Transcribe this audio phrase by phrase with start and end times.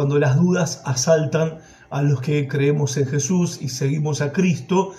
[0.00, 1.58] cuando las dudas asaltan
[1.90, 4.92] a los que creemos en Jesús y seguimos a Cristo.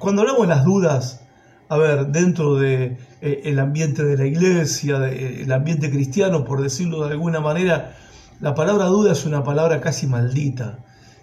[0.00, 1.20] Cuando hablamos de las dudas,
[1.68, 6.60] a ver, dentro del de, eh, ambiente de la iglesia, de, el ambiente cristiano, por
[6.60, 7.94] decirlo de alguna manera,
[8.40, 10.80] la palabra duda es una palabra casi maldita.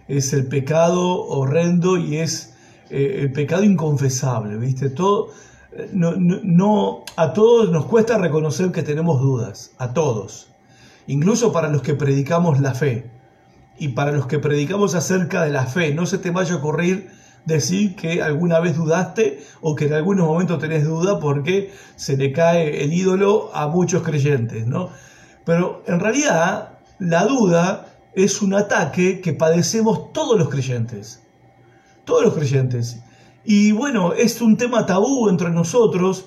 [0.07, 2.55] Es el pecado horrendo y es
[2.89, 4.89] eh, el pecado inconfesable, ¿viste?
[4.91, 5.31] Todo,
[5.91, 10.47] no, no, a todos nos cuesta reconocer que tenemos dudas, a todos,
[11.07, 13.09] incluso para los que predicamos la fe
[13.79, 15.93] y para los que predicamos acerca de la fe.
[15.93, 17.09] No se te vaya a ocurrir
[17.45, 22.33] decir que alguna vez dudaste o que en algunos momentos tenés duda porque se le
[22.33, 24.89] cae el ídolo a muchos creyentes, ¿no?
[25.45, 31.21] Pero en realidad la duda es un ataque que padecemos todos los creyentes.
[32.03, 32.99] Todos los creyentes.
[33.45, 36.25] Y bueno, es un tema tabú entre nosotros,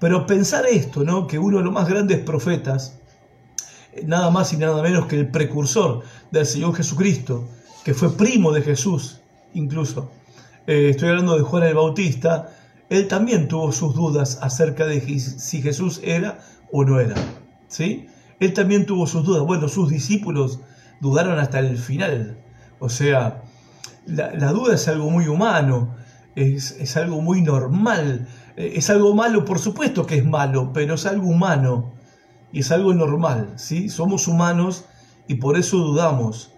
[0.00, 1.26] pero pensar esto, ¿no?
[1.26, 2.97] Que uno de los más grandes profetas,
[4.06, 7.48] nada más y nada menos que el precursor del Señor Jesucristo,
[7.84, 9.20] que fue primo de Jesús,
[9.54, 10.10] incluso.
[10.66, 12.50] Eh, estoy hablando de Juan el Bautista,
[12.90, 16.40] él también tuvo sus dudas acerca de si Jesús era
[16.72, 17.16] o no era.
[17.68, 18.06] ¿sí?
[18.40, 19.42] Él también tuvo sus dudas.
[19.44, 20.60] Bueno, sus discípulos
[21.00, 22.38] dudaron hasta el final.
[22.78, 23.42] O sea,
[24.06, 25.94] la, la duda es algo muy humano
[26.38, 28.26] es, algo muy normal.
[28.56, 31.92] Eh, es algo malo, por supuesto que es malo, pero es algo humano
[32.52, 33.52] es algo normal.
[33.56, 33.88] ¿sí?
[33.88, 34.84] Somos humanos
[35.26, 36.52] y por eso dudamos.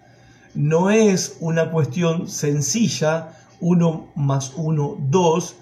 [0.53, 5.55] No es una cuestión sencilla, uno más uno, dos,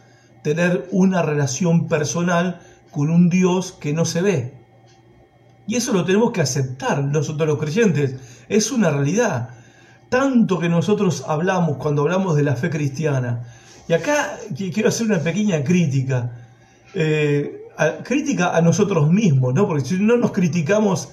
[0.44, 4.54] tener una relación personal con un Dios que no se ve.
[5.68, 8.16] Y eso lo tenemos que aceptar nosotros los creyentes.
[8.50, 9.50] Es una realidad.
[10.10, 13.44] Tanto que nosotros hablamos cuando hablamos de la fe cristiana,
[13.88, 16.32] y acá quiero hacer una pequeña crítica.
[16.94, 17.59] Eh,
[18.04, 19.68] crítica a nosotros mismos, ¿no?
[19.68, 21.10] Porque si no nos criticamos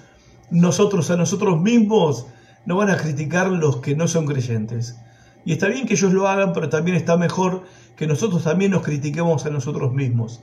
[0.50, 2.26] nosotros a nosotros mismos,
[2.64, 4.96] no van a criticar los que no son creyentes.
[5.44, 7.62] Y está bien que ellos lo hagan, pero también está mejor
[7.96, 10.42] que nosotros también nos critiquemos a nosotros mismos.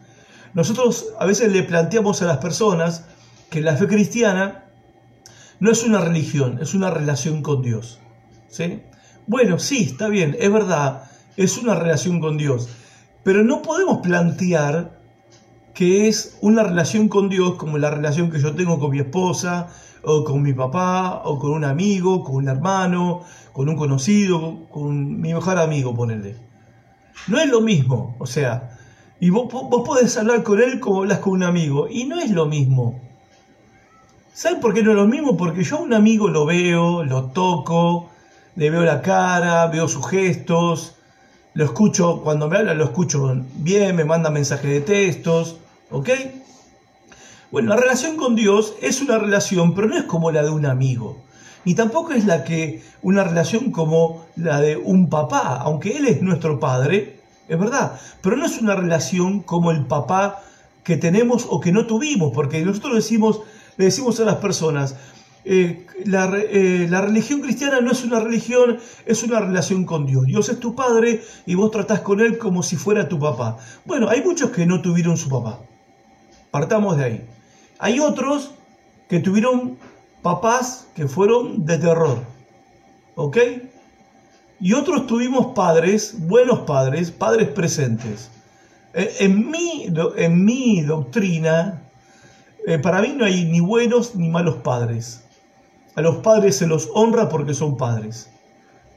[0.54, 3.06] Nosotros a veces le planteamos a las personas
[3.50, 4.66] que la fe cristiana
[5.60, 8.00] no es una religión, es una relación con Dios.
[8.48, 8.82] ¿sí?
[9.28, 11.04] Bueno, sí, está bien, es verdad
[11.38, 12.70] es una relación con Dios.
[13.24, 15.00] Pero no podemos plantear
[15.74, 19.70] que es una relación con Dios como la relación que yo tengo con mi esposa,
[20.04, 23.22] o con mi papá, o con un amigo, con un hermano,
[23.54, 26.36] con un conocido, con mi mejor amigo, ponele.
[27.28, 28.78] No es lo mismo, o sea,
[29.20, 32.32] y vos, vos podés hablar con él como hablas con un amigo, y no es
[32.32, 33.00] lo mismo.
[34.34, 35.38] ¿Saben por qué no es lo mismo?
[35.38, 38.10] Porque yo a un amigo lo veo, lo toco,
[38.56, 40.96] le veo la cara, veo sus gestos,
[41.54, 45.58] lo escucho, cuando me habla lo escucho bien, me manda mensajes de textos,
[45.94, 46.10] ¿ok?
[47.52, 50.66] Bueno, la relación con Dios es una relación, pero no es como la de un
[50.66, 51.22] amigo,
[51.66, 56.22] ni tampoco es la que una relación como la de un papá, aunque él es
[56.22, 60.42] nuestro padre, es verdad, pero no es una relación como el papá
[60.84, 63.42] que tenemos o que no tuvimos, porque nosotros decimos,
[63.78, 64.96] le decimos a las personas,
[65.46, 70.26] eh, eh, la, religión cristiana no es una religión, es una relación con Dios.
[70.26, 73.58] Dios es tu padre y vos tratás con él como si fuera tu papá.
[73.86, 75.60] Bueno, hay muchos que no tuvieron su papá.
[76.54, 77.28] Partamos de ahí.
[77.80, 78.52] Hay otros
[79.10, 79.80] que tuvieron
[80.22, 82.20] papás que fueron de terror.
[83.16, 83.38] ¿Ok?
[84.60, 88.30] Y otros tuvimos padres, buenos padres, padres presentes.
[88.94, 91.82] Eh, en, mi, en mi doctrina,
[92.84, 95.24] para mí no hay ni buenos ni malos padres.
[95.96, 98.30] A los padres se los honra porque son padres,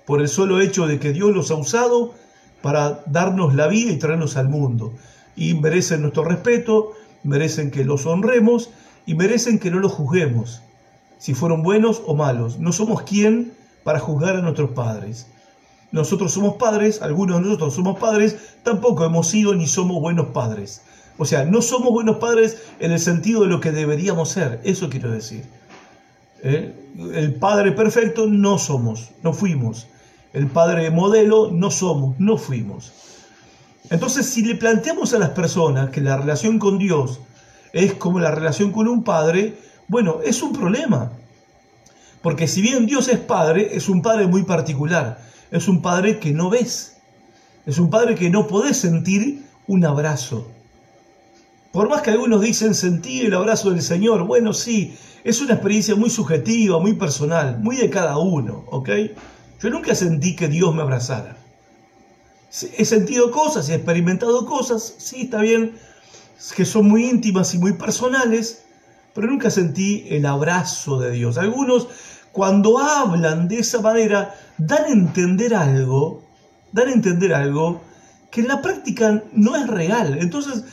[0.04, 2.12] por el solo hecho de que Dios los ha usado
[2.60, 4.92] para darnos la vida y traernos al mundo.
[5.36, 6.92] Y merecen nuestro respeto,
[7.26, 8.70] merecen que los honremos
[9.04, 10.62] y merecen que no los juzguemos,
[11.18, 12.58] si fueron buenos o malos.
[12.58, 13.52] No somos quien
[13.84, 15.26] para juzgar a nuestros padres.
[15.92, 20.82] Nosotros somos padres, algunos de nosotros somos padres, tampoco hemos sido ni somos buenos padres.
[21.18, 24.90] O sea, no somos buenos padres en el sentido de lo que deberíamos ser, eso
[24.90, 25.44] quiero decir.
[26.42, 26.74] ¿eh?
[27.14, 29.86] El Padre perfecto no somos, no fuimos.
[30.32, 32.92] El Padre modelo no somos, no fuimos.
[33.90, 37.20] Entonces, si le planteamos a las personas que la relación con Dios
[37.72, 39.56] es como la relación con un padre,
[39.88, 41.12] bueno, es un problema.
[42.22, 45.20] Porque si bien Dios es padre, es un padre muy particular.
[45.50, 46.96] Es un padre que no ves.
[47.66, 50.48] Es un padre que no podés sentir un abrazo.
[51.70, 55.94] Por más que algunos dicen sentir el abrazo del Señor, bueno, sí, es una experiencia
[55.94, 58.88] muy subjetiva, muy personal, muy de cada uno, ¿ok?
[59.60, 61.36] Yo nunca sentí que Dios me abrazara.
[62.78, 65.76] He sentido cosas, he experimentado cosas, sí, está bien,
[66.54, 68.62] que son muy íntimas y muy personales,
[69.14, 71.38] pero nunca sentí el abrazo de Dios.
[71.38, 71.88] Algunos,
[72.32, 76.22] cuando hablan de esa manera, dan a entender algo,
[76.72, 77.80] dan a entender algo
[78.30, 80.18] que en la práctica no es real.
[80.20, 80.64] Entonces,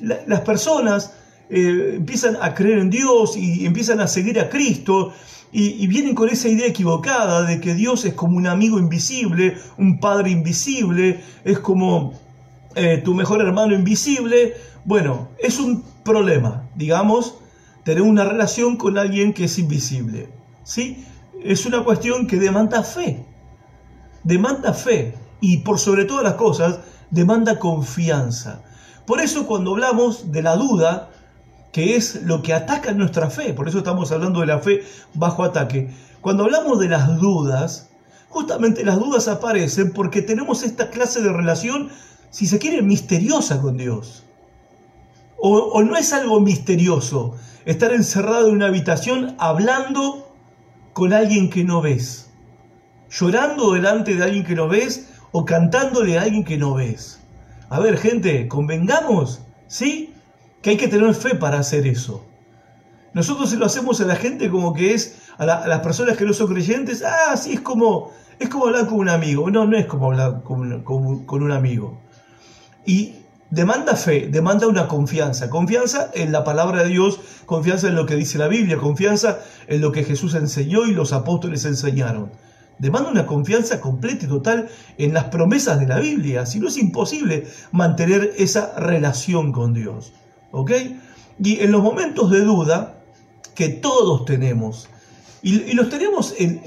[0.00, 1.12] las personas
[1.50, 5.12] eh, empiezan a creer en Dios y empiezan a seguir a Cristo
[5.56, 10.00] y, vienen con esa idea equivocada de que Dios es como un amigo invisible, un
[10.00, 12.12] padre invisible, es como
[12.74, 14.54] eh, tu mejor hermano invisible.
[14.84, 17.36] Bueno, es un problema, digamos,
[17.84, 20.28] tener una relación con alguien que es invisible.
[20.64, 21.04] ¿sí?
[21.44, 23.24] Es una cuestión que demanda fe.
[24.24, 26.80] Demanda fe y por sobre todas las cosas
[27.10, 28.64] demanda confianza.
[29.06, 31.10] Por eso cuando hablamos de la duda,
[31.74, 35.42] que es lo que ataca nuestra fe, por eso estamos hablando de la fe bajo
[35.42, 35.90] ataque,
[36.20, 37.90] cuando hablamos de las dudas,
[38.28, 41.90] justamente las dudas aparecen porque tenemos esta clase de relación,
[42.30, 44.22] si se quiere, misteriosa con Dios.
[45.36, 47.34] O, o no es algo misterioso
[47.64, 50.32] estar encerrado en una habitación hablando
[50.92, 52.30] con alguien que no ves,
[53.10, 57.18] llorando delante de alguien que no ves o cantándole a alguien que no ves.
[57.68, 60.13] A ver, gente, convengamos, ¿sí?
[60.64, 62.24] Que hay que tener fe para hacer eso.
[63.12, 66.32] Nosotros se lo hacemos a la gente como que es, a, las personas que no
[66.32, 69.50] son creyentes, ah, sí, es como, es como hablar con un amigo.
[69.50, 72.00] No, no es como hablar con, con un amigo.
[72.86, 73.16] Y
[73.50, 75.50] demanda fe, demanda una confianza.
[75.50, 79.82] Confianza en la palabra de Dios, confianza en lo que dice la Biblia, confianza en
[79.82, 82.32] lo que Jesús enseñó y los apóstoles enseñaron.
[82.78, 86.46] Demanda una confianza completa y total en las promesas de la Biblia.
[86.46, 90.14] Si no es imposible mantener esa relación con Dios.
[90.54, 90.70] ¿Ok?
[91.42, 93.00] Y en los momentos de duda
[93.54, 94.88] que todos tenemos,
[95.42, 96.60] y, los tenemos en,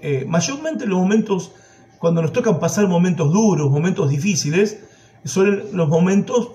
[0.00, 1.52] eh, mayormente en los momentos
[1.98, 4.80] cuando nos tocan pasar momentos duros, momentos difíciles,
[5.24, 6.50] son los momentos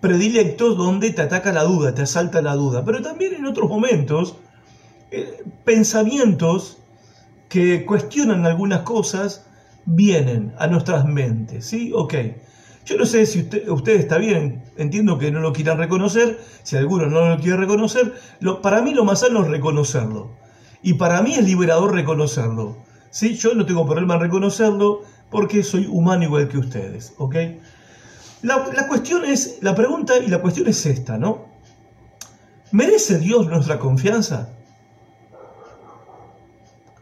[0.00, 2.84] predilectos donde te ataca la duda, te asalta la duda.
[2.84, 4.36] Pero también en otros momentos,
[5.10, 6.78] eh, pensamientos
[7.48, 9.46] que cuestionan algunas cosas
[9.86, 11.92] vienen a nuestras mentes, ¿sí?
[11.94, 12.14] Ok.
[12.86, 17.06] Yo no sé si usted, está bien, entiendo que no lo quieran reconocer, si alguno
[17.06, 18.14] no lo quiere reconocer,
[18.62, 20.36] para mí lo más sano es reconocerlo.
[20.82, 22.76] Y para mí es liberador reconocerlo.
[23.10, 23.34] ¿sí?
[23.34, 27.12] Yo no tengo problema en reconocerlo porque soy humano igual que ustedes.
[28.42, 31.46] La, la cuestión es, la pregunta y la cuestión es esta, ¿no?
[32.70, 34.50] ¿Merece Dios nuestra confianza?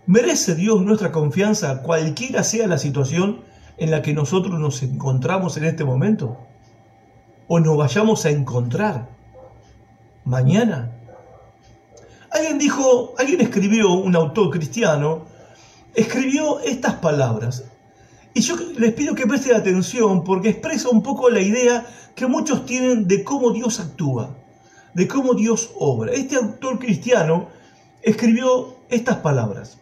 [0.06, 3.42] ¿Merece Dios nuestra confianza cualquiera sea la situación
[3.76, 6.38] en la que nosotros nos encontramos en este momento?
[7.48, 9.08] ¿O nos vayamos a encontrar
[10.24, 10.92] mañana?
[12.30, 15.26] Alguien dijo, alguien escribió, un autor cristiano,
[15.94, 17.64] escribió estas palabras.
[18.34, 21.86] Y yo les pido que presten atención porque expresa un poco la idea
[22.16, 24.36] que muchos tienen de cómo Dios actúa,
[24.94, 26.12] de cómo Dios obra.
[26.12, 27.48] Este autor cristiano
[28.02, 29.78] escribió estas palabras.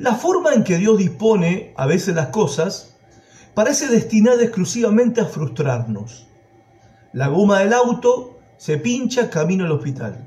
[0.00, 2.96] La forma en que Dios dispone a veces las cosas
[3.52, 6.26] parece destinada exclusivamente a frustrarnos.
[7.12, 10.26] La goma del auto se pincha camino al hospital.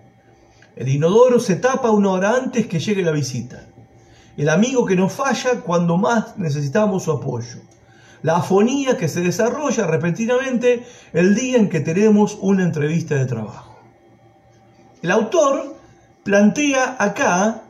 [0.75, 3.65] El inodoro se tapa una hora antes que llegue la visita.
[4.37, 7.57] El amigo que nos falla cuando más necesitamos su apoyo.
[8.21, 13.75] La afonía que se desarrolla repentinamente el día en que tenemos una entrevista de trabajo.
[15.01, 15.75] El autor
[16.23, 17.63] plantea acá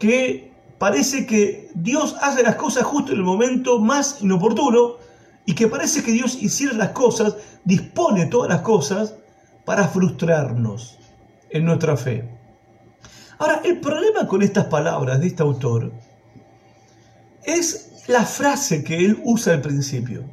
[0.00, 0.51] que
[0.82, 4.96] parece que Dios hace las cosas justo en el momento más inoportuno
[5.46, 9.14] y que parece que Dios hiciera las cosas, dispone todas las cosas
[9.64, 10.98] para frustrarnos
[11.50, 12.28] en nuestra fe.
[13.38, 15.92] Ahora, el problema con estas palabras de este autor
[17.44, 20.24] es la frase que él usa al principio.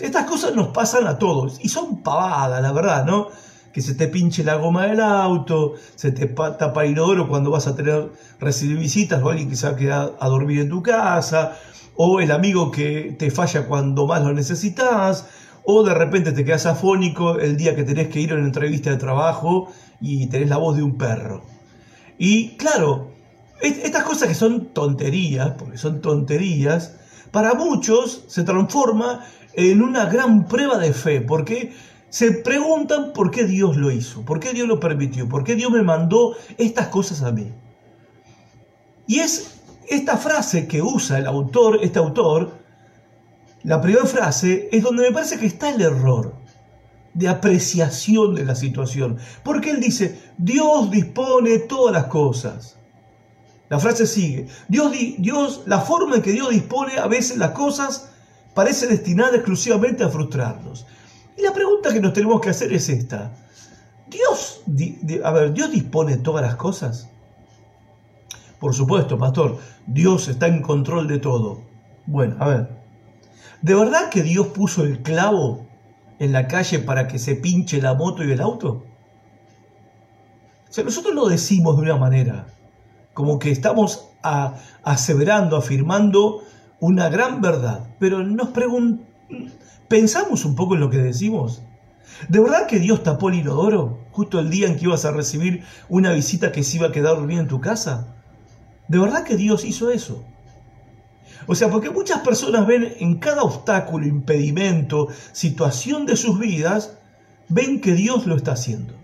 [0.00, 3.28] Estas cosas nos pasan a todos y son pavadas, la verdad, ¿no?
[3.72, 7.66] Que se te pinche la goma del auto, se te tapa el inodoro cuando vas
[7.66, 8.10] a tener
[8.40, 11.56] recibir visitas o alguien que se va a quedar a dormir en tu casa,
[11.96, 15.26] o el amigo que te falla cuando más lo necesitas,
[15.64, 18.90] o de repente te quedas afónico el día que tenés que ir a una entrevista
[18.90, 19.70] de trabajo
[20.00, 21.44] y tenés la voz de un perro.
[22.16, 23.10] Y claro,
[23.60, 26.96] estas cosas que son tonterías, porque son tonterías,
[27.30, 31.72] para muchos se transforma en una gran prueba de fe, porque
[32.10, 35.70] se preguntan por qué Dios lo hizo, por qué Dios lo permitió, por qué Dios
[35.70, 37.52] me mandó estas cosas a mí.
[39.06, 42.58] Y es esta frase que usa el autor, este autor,
[43.62, 46.34] la primera frase, es donde me parece que está el error
[47.14, 49.18] de apreciación de la situación.
[49.42, 52.76] Porque él dice, Dios dispone todas las cosas.
[53.68, 58.10] La frase sigue, Dios, Dios, la forma en que Dios dispone a veces las cosas
[58.54, 60.86] parece destinada exclusivamente a frustrarnos.
[61.38, 63.30] Y la pregunta que nos tenemos que hacer es esta.
[64.08, 64.62] ¿Dios,
[65.22, 67.08] a ver, ¿Dios dispone todas las cosas?
[68.58, 71.62] Por supuesto, pastor, Dios está en control de todo.
[72.06, 72.68] Bueno, a ver,
[73.62, 75.66] ¿de verdad que Dios puso el clavo
[76.18, 78.84] en la calle para que se pinche la moto y el auto?
[80.68, 82.46] O sea, nosotros lo decimos de una manera,
[83.14, 84.08] como que estamos
[84.82, 86.42] aseverando, afirmando
[86.80, 89.07] una gran verdad, pero nos preguntamos,
[89.88, 91.62] ¿pensamos un poco en lo que decimos?
[92.28, 95.64] ¿De verdad que Dios tapó el inodoro justo el día en que ibas a recibir
[95.88, 98.16] una visita que se iba a quedar dormida en tu casa?
[98.88, 100.24] ¿De verdad que Dios hizo eso?
[101.46, 106.98] O sea, porque muchas personas ven en cada obstáculo, impedimento, situación de sus vidas,
[107.48, 108.97] ven que Dios lo está haciendo.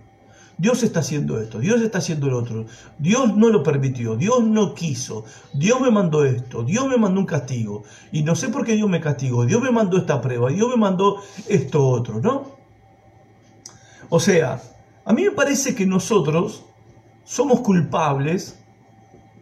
[0.57, 2.67] Dios está haciendo esto, Dios está haciendo lo otro.
[2.99, 7.27] Dios no lo permitió, Dios no quiso, Dios me mandó esto, Dios me mandó un
[7.27, 7.83] castigo.
[8.13, 10.77] Y no sé por qué Dios me castigó, Dios me mandó esta prueba, Dios me
[10.77, 12.55] mandó esto otro, ¿no?
[14.09, 14.63] O sea,
[15.05, 16.65] a mí me parece que nosotros
[17.25, 18.57] somos culpables,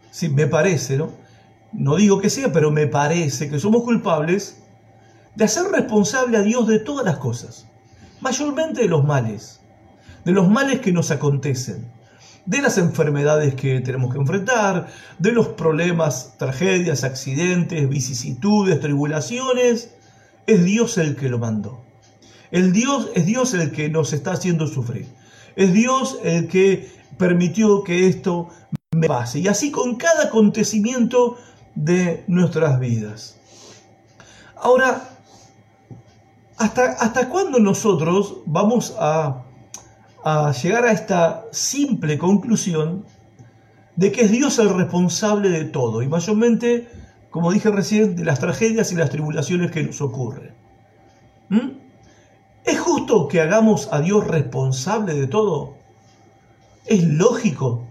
[0.09, 1.11] sí, me parece, ¿no?
[1.73, 4.57] No digo que sea, pero me parece que somos culpables
[5.35, 7.67] de hacer responsable a Dios de todas las cosas,
[8.19, 9.62] mayormente de los males
[10.25, 11.85] de los males que nos acontecen,
[12.45, 14.87] de las enfermedades que tenemos que enfrentar,
[15.19, 19.91] de los problemas, tragedias, accidentes, vicisitudes, tribulaciones.
[20.45, 21.81] Es Dios el que lo mandó.
[22.51, 25.07] El Dios es Dios el que nos está haciendo sufrir.
[25.55, 28.49] Es Dios el que permitió que esto
[28.91, 29.39] me pase.
[29.39, 31.37] Y así con cada acontecimiento
[31.75, 33.37] de nuestras vidas.
[34.55, 35.09] Ahora,
[36.57, 39.43] ¿hasta, hasta cuándo nosotros vamos a
[40.23, 43.05] a llegar a esta simple conclusión
[43.95, 46.87] de que es Dios el responsable de todo y mayormente,
[47.29, 50.53] como dije recién, de las tragedias y las tribulaciones que nos ocurren.
[51.49, 51.71] ¿Mm?
[52.65, 55.75] ¿Es justo que hagamos a Dios responsable de todo?
[56.85, 57.85] ¿Es lógico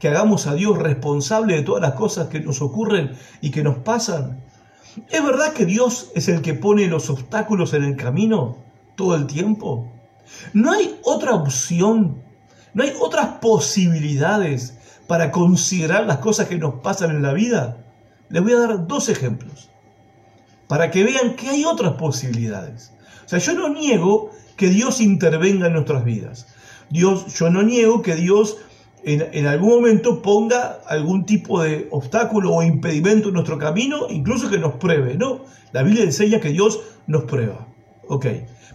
[0.00, 3.78] que hagamos a Dios responsable de todas las cosas que nos ocurren y que nos
[3.78, 4.42] pasan?
[5.08, 8.58] ¿Es verdad que Dios es el que pone los obstáculos en el camino
[8.96, 9.91] todo el tiempo?
[10.52, 12.22] No hay otra opción,
[12.74, 17.84] no hay otras posibilidades para considerar las cosas que nos pasan en la vida.
[18.28, 19.70] Les voy a dar dos ejemplos
[20.68, 22.92] para que vean que hay otras posibilidades.
[23.26, 26.46] O sea, yo no niego que Dios intervenga en nuestras vidas.
[26.88, 28.58] Dios, yo no niego que Dios
[29.04, 34.48] en, en, algún momento ponga algún tipo de obstáculo o impedimento en nuestro camino, incluso
[34.48, 35.16] que nos pruebe.
[35.16, 37.66] No, la Biblia enseña que Dios nos prueba.
[38.08, 38.26] Ok.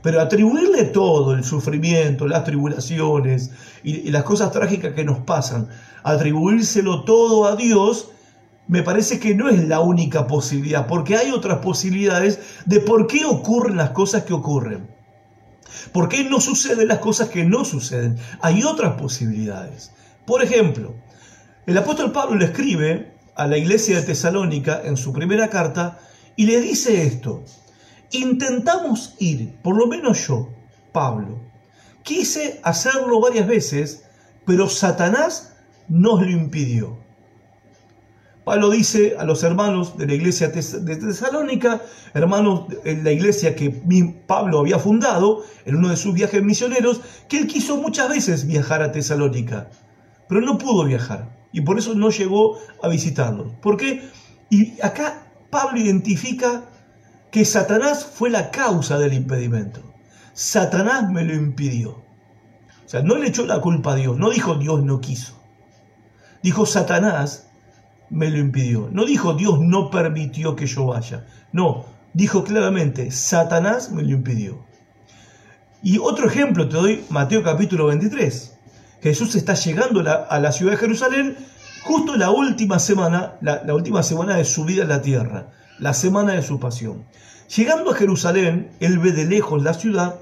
[0.07, 3.51] Pero atribuirle todo, el sufrimiento, las tribulaciones
[3.83, 5.67] y, las cosas trágicas que nos pasan,
[6.01, 8.11] atribuírselo todo a Dios,
[8.69, 13.25] me parece que no es la única posibilidad, porque hay otras posibilidades de por qué
[13.25, 14.87] ocurren las cosas que ocurren.
[15.91, 18.17] ¿Por qué no suceden las cosas que no suceden?
[18.39, 19.91] Hay otras posibilidades.
[20.25, 20.95] Por ejemplo,
[21.65, 25.99] el apóstol Pablo le escribe a la iglesia de Tesalónica en su primera carta
[26.37, 27.43] y le dice esto.
[28.11, 30.49] Intentamos ir, por lo menos yo,
[30.91, 31.39] Pablo.
[32.03, 34.03] Quise hacerlo varias veces,
[34.45, 35.53] pero Satanás
[35.89, 36.97] nos lo impidió.
[38.45, 41.81] Pablo dice a los hermanos de la iglesia de Tesalónica,
[42.13, 43.69] hermanos en la iglesia que
[44.25, 48.81] Pablo había fundado en uno de sus viajes misioneros, que él quiso muchas veces viajar
[48.81, 49.69] a Tesalónica,
[50.29, 53.51] pero no pudo viajar y por eso no llegó a visitarlos.
[53.61, 54.09] ¿Por qué?
[54.49, 56.63] Y acá Pablo identifica
[57.37, 59.93] que Satanás fue la causa del impedimento.
[60.33, 61.91] Satanás me lo impidió.
[61.91, 65.39] O sea, no le echó la culpa a Dios, no dijo Dios no quiso.
[66.41, 67.47] Dijo Satanás
[68.09, 68.89] me lo impidió.
[68.91, 71.27] No dijo Dios no permitió que yo vaya.
[71.51, 74.65] No, dijo claramente Satanás me lo impidió.
[75.83, 78.57] Y otro ejemplo te doy, Mateo capítulo 23.
[79.03, 81.37] Jesús está llegando a la ciudad de Jerusalén
[81.83, 85.93] justo la última semana, la, la última semana de su vida en la tierra la
[85.93, 87.05] semana de su pasión.
[87.55, 90.19] Llegando a Jerusalén, él ve de lejos la ciudad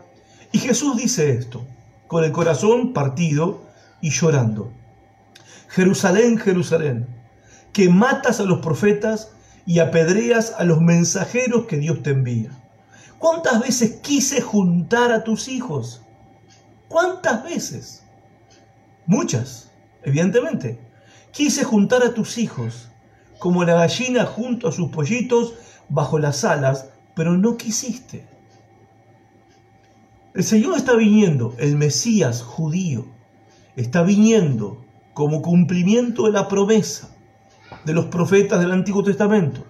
[0.52, 1.66] y Jesús dice esto,
[2.08, 3.64] con el corazón partido
[4.02, 4.72] y llorando.
[5.70, 7.08] Jerusalén, Jerusalén,
[7.74, 9.32] que matas a los profetas
[9.66, 12.52] y apedreas a los mensajeros que Dios te envía.
[13.18, 16.02] ¿Cuántas veces quise juntar a tus hijos?
[16.88, 18.04] ¿Cuántas veces?
[19.06, 19.72] Muchas,
[20.04, 20.80] evidentemente.
[21.32, 22.90] Quise juntar a tus hijos
[23.40, 25.54] como la gallina junto a sus pollitos
[25.90, 28.28] bajo las alas, pero no quisiste.
[30.34, 33.06] El Señor está viniendo, el Mesías judío,
[33.76, 37.10] está viniendo como cumplimiento de la promesa
[37.86, 39.64] de los profetas del Antiguo Testamento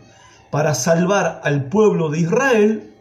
[0.50, 2.92] para salvar al pueblo de Israel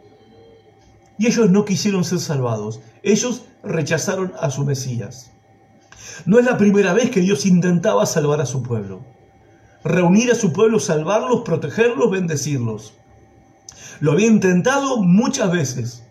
[1.17, 5.31] y ellos no quisieron ser salvados, ellos rechazaron a su Mesías.
[6.25, 9.01] No es la primera vez que Dios intentaba salvar a su pueblo.
[9.85, 12.95] Reunir a su pueblo, salvarlos, protegerlos, bendecirlos.
[13.99, 16.03] Lo había intentado muchas veces.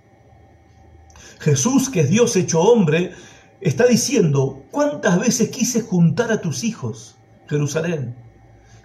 [1.40, 3.12] Jesús, que es Dios hecho hombre,
[3.60, 7.16] está diciendo, ¿cuántas veces quise juntar a tus hijos,
[7.48, 8.14] Jerusalén?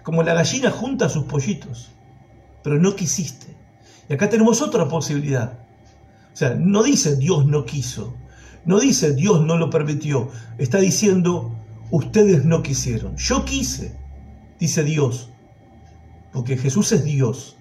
[0.02, 1.90] Como la gallina junta a sus pollitos,
[2.64, 3.56] pero no quisiste.
[4.08, 5.52] Y acá tenemos otra posibilidad.
[6.32, 8.14] O sea, no dice Dios no quiso,
[8.64, 11.52] no dice Dios no lo permitió, está diciendo
[11.92, 13.16] ustedes no quisieron.
[13.16, 13.96] Yo quise,
[14.60, 15.30] dice Dios,
[16.32, 17.56] porque Jesús es Dios.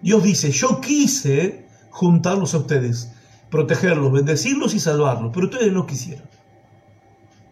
[0.00, 3.12] Dios dice, yo quise juntarlos a ustedes,
[3.50, 6.26] protegerlos, bendecirlos y salvarlos, pero ustedes no quisieron.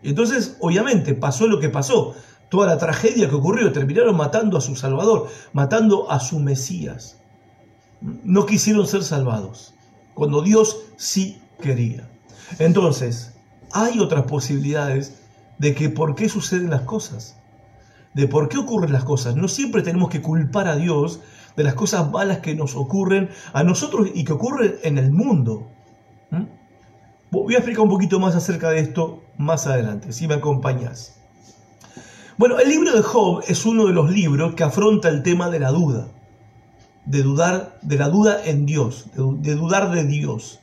[0.02, 2.14] Entonces, obviamente, pasó lo que pasó,
[2.50, 7.16] toda la tragedia que ocurrió, terminaron matando a su Salvador, matando a su Mesías.
[8.00, 9.74] No quisieron ser salvados,
[10.12, 12.08] cuando Dios sí quería.
[12.58, 13.32] Entonces,
[13.72, 15.22] hay otras posibilidades
[15.58, 17.36] de que por qué suceden las cosas,
[18.14, 19.36] de por qué ocurren las cosas.
[19.36, 21.20] No siempre tenemos que culpar a Dios
[21.56, 25.68] de las cosas malas que nos ocurren a nosotros y que ocurren en el mundo.
[26.30, 26.44] ¿Mm?
[27.30, 31.20] Voy a explicar un poquito más acerca de esto más adelante, si me acompañas.
[32.36, 35.60] Bueno, el libro de Job es uno de los libros que afronta el tema de
[35.60, 36.08] la duda,
[37.06, 40.60] de dudar, de la duda en Dios, de dudar de Dios.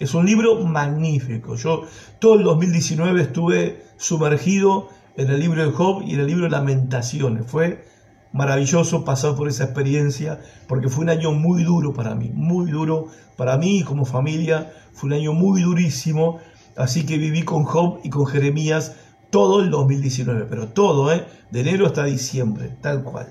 [0.00, 1.54] Es un libro magnífico.
[1.54, 1.84] Yo
[2.18, 6.50] todo el 2019 estuve sumergido en el libro de Job y en el libro de
[6.50, 7.46] Lamentaciones.
[7.46, 7.84] Fue
[8.32, 13.08] maravilloso pasar por esa experiencia porque fue un año muy duro para mí, muy duro
[13.36, 14.72] para mí como familia.
[14.92, 16.40] Fue un año muy durísimo.
[16.76, 18.96] Así que viví con Job y con Jeremías
[19.30, 21.24] todo el 2019, pero todo, ¿eh?
[21.50, 23.28] de enero hasta diciembre, tal cual.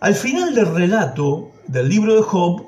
[0.00, 2.66] Al final del relato del libro de Job,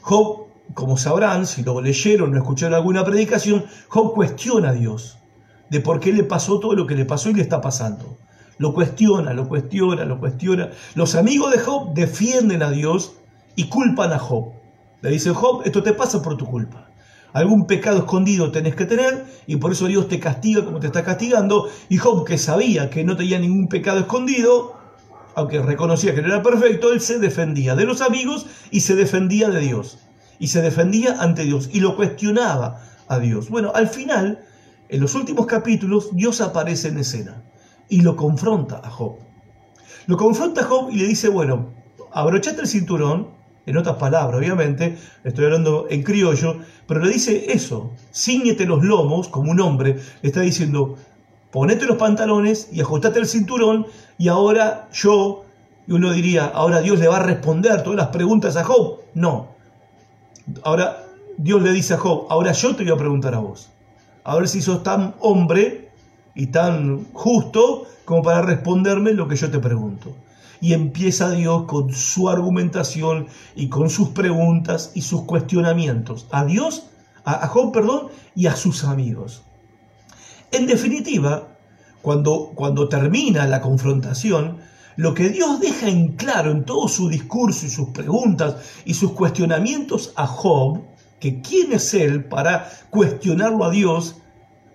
[0.00, 5.18] Job como sabrán, si lo leyeron o escucharon alguna predicación, Job cuestiona a Dios
[5.72, 8.18] de por qué le pasó todo lo que le pasó y le está pasando.
[8.58, 10.68] Lo cuestiona, lo cuestiona, lo cuestiona.
[10.94, 13.14] Los amigos de Job defienden a Dios
[13.56, 14.52] y culpan a Job.
[15.00, 16.90] Le dicen, Job, esto te pasa por tu culpa.
[17.32, 21.04] Algún pecado escondido tenés que tener y por eso Dios te castiga como te está
[21.04, 21.70] castigando.
[21.88, 24.74] Y Job, que sabía que no tenía ningún pecado escondido,
[25.34, 29.48] aunque reconocía que no era perfecto, él se defendía de los amigos y se defendía
[29.48, 30.00] de Dios
[30.38, 33.48] y se defendía ante Dios y lo cuestionaba a Dios.
[33.48, 34.44] Bueno, al final,
[34.92, 37.42] en los últimos capítulos, Dios aparece en escena
[37.88, 39.16] y lo confronta a Job.
[40.06, 41.70] Lo confronta a Job y le dice, bueno,
[42.12, 43.28] abrochate el cinturón,
[43.64, 49.28] en otras palabras, obviamente, estoy hablando en criollo, pero le dice eso, ciñete los lomos
[49.28, 50.96] como un hombre, le está diciendo,
[51.50, 53.86] ponete los pantalones y ajustate el cinturón
[54.18, 55.44] y ahora yo,
[55.86, 59.00] y uno diría, ahora Dios le va a responder todas las preguntas a Job.
[59.14, 59.52] No,
[60.64, 61.04] Ahora
[61.36, 63.70] Dios le dice a Job, ahora yo te voy a preguntar a vos.
[64.24, 65.90] A ver si sos tan hombre
[66.34, 70.14] y tan justo como para responderme lo que yo te pregunto.
[70.60, 76.28] Y empieza Dios con su argumentación y con sus preguntas y sus cuestionamientos.
[76.30, 76.86] A Dios,
[77.24, 79.42] a Job, perdón, y a sus amigos.
[80.52, 81.48] En definitiva,
[82.00, 84.58] cuando, cuando termina la confrontación,
[84.96, 89.12] lo que Dios deja en claro en todo su discurso y sus preguntas y sus
[89.12, 90.82] cuestionamientos a Job,
[91.22, 94.16] que quién es él para cuestionarlo a Dios,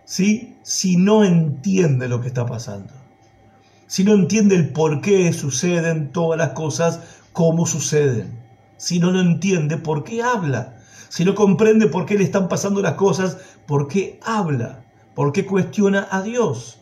[0.06, 0.56] ¿sí?
[0.64, 2.94] si no entiende lo que está pasando,
[3.86, 7.02] si no entiende el por qué suceden todas las cosas
[7.34, 8.42] como suceden,
[8.78, 10.78] si no lo entiende por qué habla,
[11.10, 15.46] si no comprende por qué le están pasando las cosas, por qué habla, por qué
[15.46, 16.80] cuestiona a Dios.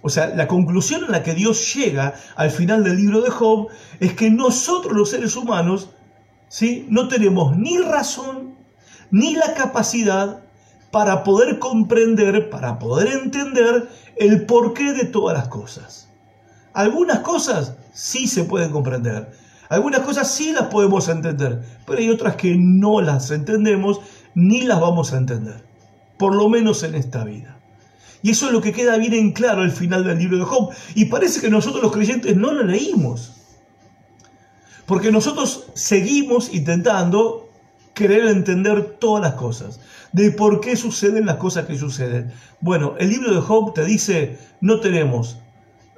[0.00, 3.68] O sea, la conclusión a la que Dios llega al final del libro de Job
[4.00, 5.90] es que nosotros los seres humanos
[6.48, 6.86] ¿sí?
[6.88, 8.53] no tenemos ni razón
[9.14, 10.40] ni la capacidad
[10.90, 16.08] para poder comprender, para poder entender el porqué de todas las cosas.
[16.72, 19.30] Algunas cosas sí se pueden comprender,
[19.68, 24.00] algunas cosas sí las podemos entender, pero hay otras que no las entendemos
[24.34, 25.64] ni las vamos a entender,
[26.18, 27.60] por lo menos en esta vida.
[28.20, 30.70] Y eso es lo que queda bien en claro al final del libro de Job.
[30.96, 33.34] Y parece que nosotros los creyentes no lo leímos.
[34.86, 37.43] Porque nosotros seguimos intentando
[37.94, 39.80] querer entender todas las cosas,
[40.12, 42.32] de por qué suceden las cosas que suceden.
[42.60, 45.38] Bueno, el libro de Job te dice, no tenemos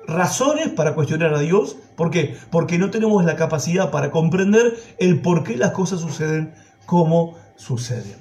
[0.06, 1.76] razones para cuestionar a Dios.
[1.96, 2.36] ¿Por qué?
[2.50, 6.54] Porque no tenemos la capacidad para comprender el por qué las cosas suceden
[6.84, 8.16] como suceden.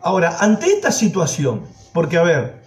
[0.00, 2.62] Ahora, ante esta situación, porque a ver,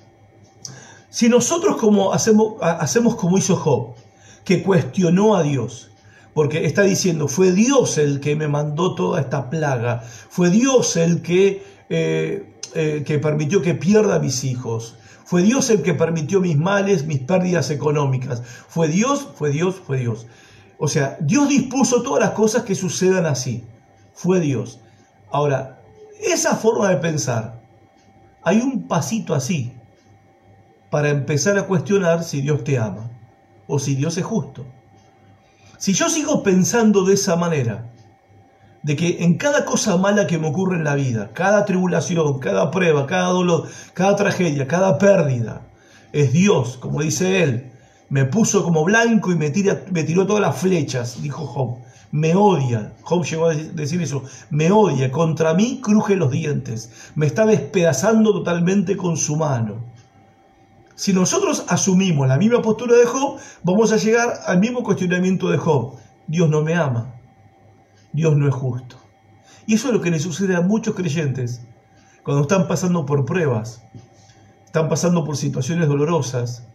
[1.09, 3.95] si nosotros como hacemos, hacemos como hizo Job,
[4.43, 5.90] que cuestionó a Dios,
[6.33, 11.21] porque está diciendo, fue Dios el que me mandó toda esta plaga, fue Dios el
[11.21, 16.41] que, eh, eh, que permitió que pierda a mis hijos, Fue Dios el que permitió
[16.41, 18.43] mis males, mis pérdidas económicas.
[18.67, 20.27] Fue Dios, fue Dios, fue Dios.
[20.77, 23.63] O sea, Dios dispuso todas las cosas que sucedan así.
[24.13, 24.81] Fue Dios.
[25.31, 25.81] Ahora,
[26.19, 27.61] esa forma de pensar,
[28.43, 29.71] hay un pasito así
[30.89, 33.09] para empezar a cuestionar si Dios te ama
[33.67, 34.65] o si Dios es justo.
[35.81, 37.91] Si yo sigo pensando de esa manera,
[38.83, 42.69] de que en cada cosa mala que me ocurre en la vida, cada tribulación, cada
[42.69, 45.63] prueba, cada dolor, cada tragedia, cada pérdida,
[46.13, 47.71] es Dios, como dice él,
[48.09, 49.51] me puso como blanco y me,
[49.89, 51.77] me tiró todas las flechas, dijo Job.
[52.11, 57.25] Me odia, Job llegó a decir eso, me odia, contra mí cruje los dientes, me
[57.25, 59.90] está despedazando totalmente con su mano.
[61.01, 65.57] Si nosotros asumimos la misma postura de Job, vamos a llegar al mismo cuestionamiento de
[65.57, 65.95] Job.
[66.27, 67.15] Dios no me ama.
[68.13, 68.97] Dios no es justo.
[69.65, 71.61] Y eso es lo que le sucede a muchos creyentes
[72.21, 73.81] cuando están pasando por pruebas,
[74.63, 76.67] están pasando por situaciones dolorosas,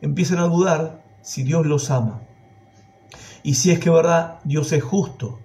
[0.00, 2.22] empiezan a dudar si Dios los ama.
[3.44, 5.38] Y si es que verdad Dios es justo.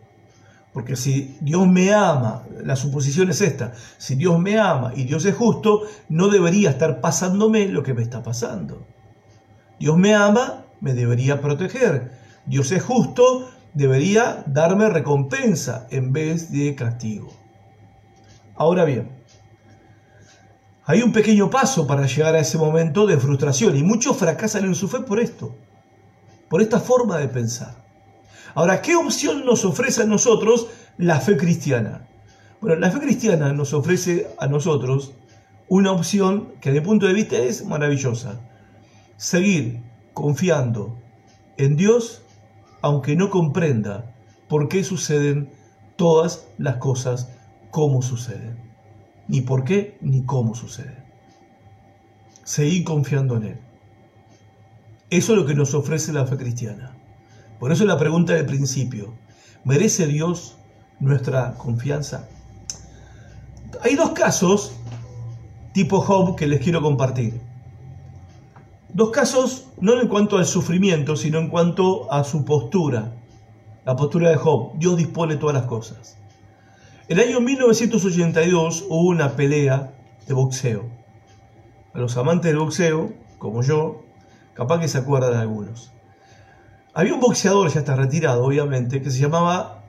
[0.74, 5.24] Porque si Dios me ama, la suposición es esta, si Dios me ama y Dios
[5.26, 8.86] es justo, no debería estar pasándome lo que me está pasando.
[9.80, 12.12] Dios me ama, me debería proteger.
[12.48, 17.32] Dios es justo, debería darme recompensa en vez de castigo.
[18.56, 19.10] Ahora bien,
[20.86, 24.76] hay un pequeño paso para llegar a ese momento de frustración y muchos fracasan en
[24.76, 25.56] su fe por esto,
[26.50, 27.83] por esta forma de pensar.
[28.56, 32.08] Ahora, ¿qué opción nos ofrece a nosotros la fe cristiana?
[32.62, 35.14] Bueno, la fe cristiana nos ofrece a nosotros
[35.68, 38.40] una opción que desde punto de vista es maravillosa.
[39.18, 39.82] Seguir
[40.14, 40.98] confiando
[41.58, 42.22] en Dios
[42.82, 44.14] aunque no comprenda
[44.50, 45.50] por qué suceden
[45.96, 47.30] todas las cosas
[47.72, 48.58] como suceden.
[49.28, 51.04] Ni por qué ni cómo suceden.
[52.44, 53.58] Seguir confiando en Él.
[55.10, 56.93] Eso es lo que nos ofrece la fe cristiana.
[57.64, 59.14] Por eso la pregunta del principio,
[59.64, 60.58] ¿merece Dios
[61.00, 62.28] nuestra confianza?
[63.82, 64.74] Hay dos casos
[65.72, 67.40] tipo Job que les quiero compartir.
[68.90, 73.14] Dos casos no en cuanto al sufrimiento, sino en cuanto a su postura.
[73.86, 74.74] La postura de Job.
[74.78, 76.18] Dios dispone todas las cosas.
[77.08, 79.94] En el año 1982 hubo una pelea
[80.28, 80.84] de boxeo.
[81.94, 84.02] A los amantes del boxeo, como yo,
[84.54, 85.93] capaz que se acuerdan de algunos.
[86.96, 89.84] Había un boxeador, ya está retirado obviamente, que se llamaba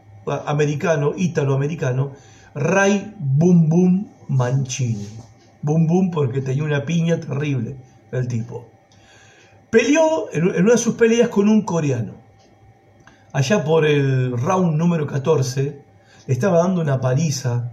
[0.46, 2.12] americano, ítalo-americano,
[2.54, 5.08] Ray Bum Bum Mancini.
[5.60, 7.76] Bum Bum porque tenía una piña terrible
[8.10, 8.68] el tipo.
[9.68, 12.14] Peleó en una de sus peleas con un coreano.
[13.32, 15.82] Allá por el round número 14,
[16.26, 17.72] estaba dando una paliza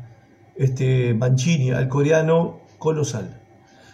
[0.55, 3.40] este Mancini al coreano colosal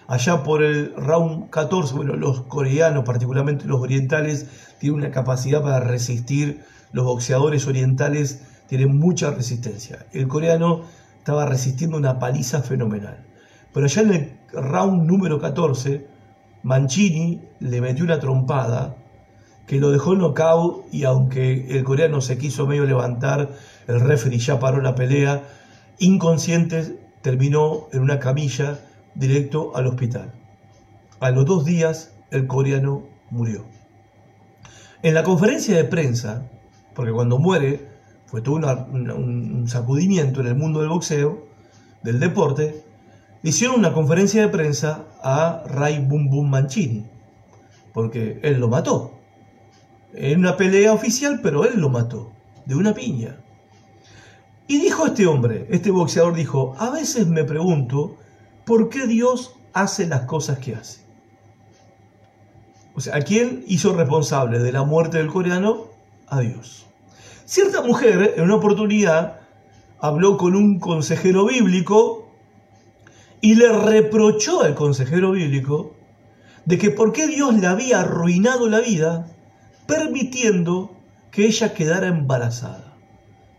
[0.07, 4.47] allá por el round 14, bueno, los coreanos, particularmente los orientales,
[4.79, 10.05] tienen una capacidad para resistir, los boxeadores orientales tienen mucha resistencia.
[10.13, 10.83] El coreano
[11.17, 13.25] estaba resistiendo una paliza fenomenal.
[13.73, 16.07] Pero allá en el round número 14,
[16.63, 18.95] Mancini le metió una trompada
[19.67, 23.49] que lo dejó knockout y aunque el coreano se quiso medio levantar,
[23.87, 25.43] el referee ya paró la pelea,
[25.99, 28.79] inconsciente terminó en una camilla
[29.17, 30.31] directo al hospital.
[31.19, 33.65] A los dos días el coreano murió.
[35.01, 36.49] En la conferencia de prensa,
[36.93, 37.87] porque cuando muere
[38.25, 41.47] fue todo un sacudimiento en el mundo del boxeo,
[42.03, 42.83] del deporte,
[43.43, 47.05] hicieron una conferencia de prensa a Ray Bum Bum Mancini,
[47.93, 49.13] porque él lo mató.
[50.13, 52.33] En una pelea oficial, pero él lo mató,
[52.65, 53.37] de una piña.
[54.67, 58.17] Y dijo este hombre, este boxeador dijo, a veces me pregunto
[58.67, 60.99] ¿por qué Dios hace las cosas que hace?
[62.93, 65.85] O sea, ¿a quién hizo responsable de la muerte del coreano?
[66.27, 66.85] A Dios.
[67.45, 69.39] Cierta mujer en una oportunidad
[69.99, 72.29] habló con un consejero bíblico
[73.39, 75.95] y le reprochó al consejero bíblico
[76.65, 79.27] de que por qué Dios le había arruinado la vida
[79.85, 80.91] permitiendo
[81.31, 82.93] que ella quedara embarazada.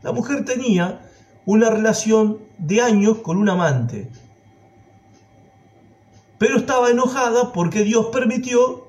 [0.03, 1.01] La mujer tenía
[1.47, 4.11] una relación de años con un amante
[6.39, 8.87] pero estaba enojada porque Dios permitió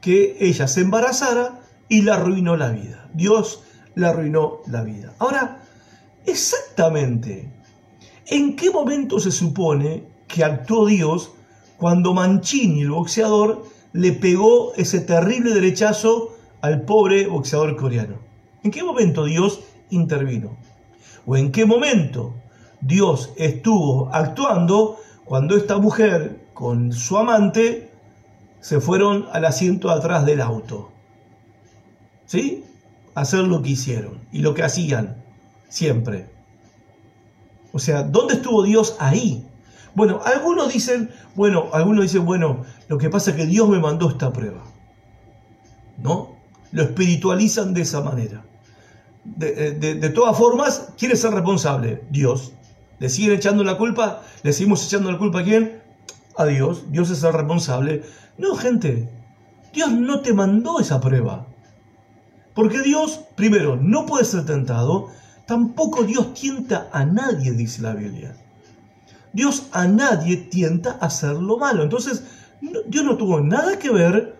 [0.00, 3.08] que ella se embarazara y la arruinó la vida.
[3.14, 3.62] Dios
[3.94, 5.14] la arruinó la vida.
[5.18, 5.62] Ahora,
[6.26, 7.50] exactamente,
[8.26, 11.32] ¿en qué momento se supone que actuó Dios
[11.76, 18.16] cuando Mancini, el boxeador, le pegó ese terrible derechazo al pobre boxeador coreano?
[18.62, 20.56] ¿En qué momento Dios intervino?
[21.26, 22.34] ¿O en qué momento
[22.80, 27.88] Dios estuvo actuando cuando esta mujer con su amante
[28.58, 30.90] se fueron al asiento atrás del auto.
[32.26, 32.64] ¿Sí?
[33.14, 35.22] hacer lo que hicieron y lo que hacían
[35.68, 36.28] siempre.
[37.70, 39.46] O sea, ¿dónde estuvo Dios ahí?
[39.94, 44.10] Bueno, algunos dicen, bueno, algunos dicen, bueno, lo que pasa es que Dios me mandó
[44.10, 44.64] esta prueba.
[45.96, 46.34] ¿No?
[46.72, 48.44] Lo espiritualizan de esa manera.
[49.24, 52.02] De, de todas formas, ¿quién es el responsable?
[52.10, 52.50] Dios.
[52.98, 54.22] ¿Le siguen echando la culpa?
[54.42, 55.77] ¿Le seguimos echando la culpa a quién?
[56.38, 56.84] A Dios.
[56.90, 58.02] Dios es el responsable.
[58.38, 59.10] No, gente.
[59.74, 61.46] Dios no te mandó esa prueba.
[62.54, 65.08] Porque Dios, primero, no puede ser tentado,
[65.46, 68.34] tampoco Dios tienta a nadie, dice la Biblia.
[69.32, 71.82] Dios a nadie tienta a hacer lo malo.
[71.82, 72.24] Entonces,
[72.60, 74.36] Dios no tuvo nada que ver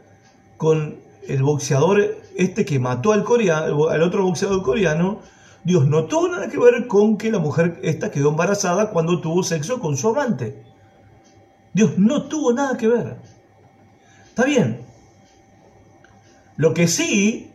[0.57, 0.97] con
[1.29, 2.01] el boxeador
[2.37, 5.21] este que mató al, coreano, al otro boxeador coreano.
[5.65, 9.43] Dios no tuvo nada que ver con que la mujer esta quedó embarazada cuando tuvo
[9.43, 10.68] sexo con su amante.
[11.73, 13.17] Dios no tuvo nada que ver.
[14.29, 14.81] Está bien.
[16.57, 17.51] Lo que sí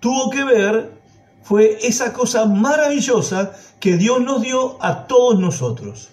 [0.00, 1.00] tuvo que ver
[1.42, 6.10] fue esa cosa maravillosa que Dios nos dio a todos nosotros,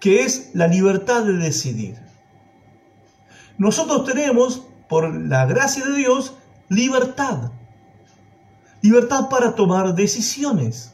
[0.00, 1.98] que es la libertad de decidir.
[3.58, 6.34] Nosotros tenemos, por la gracia de Dios,
[6.68, 7.52] libertad.
[8.82, 10.92] Libertad para tomar decisiones.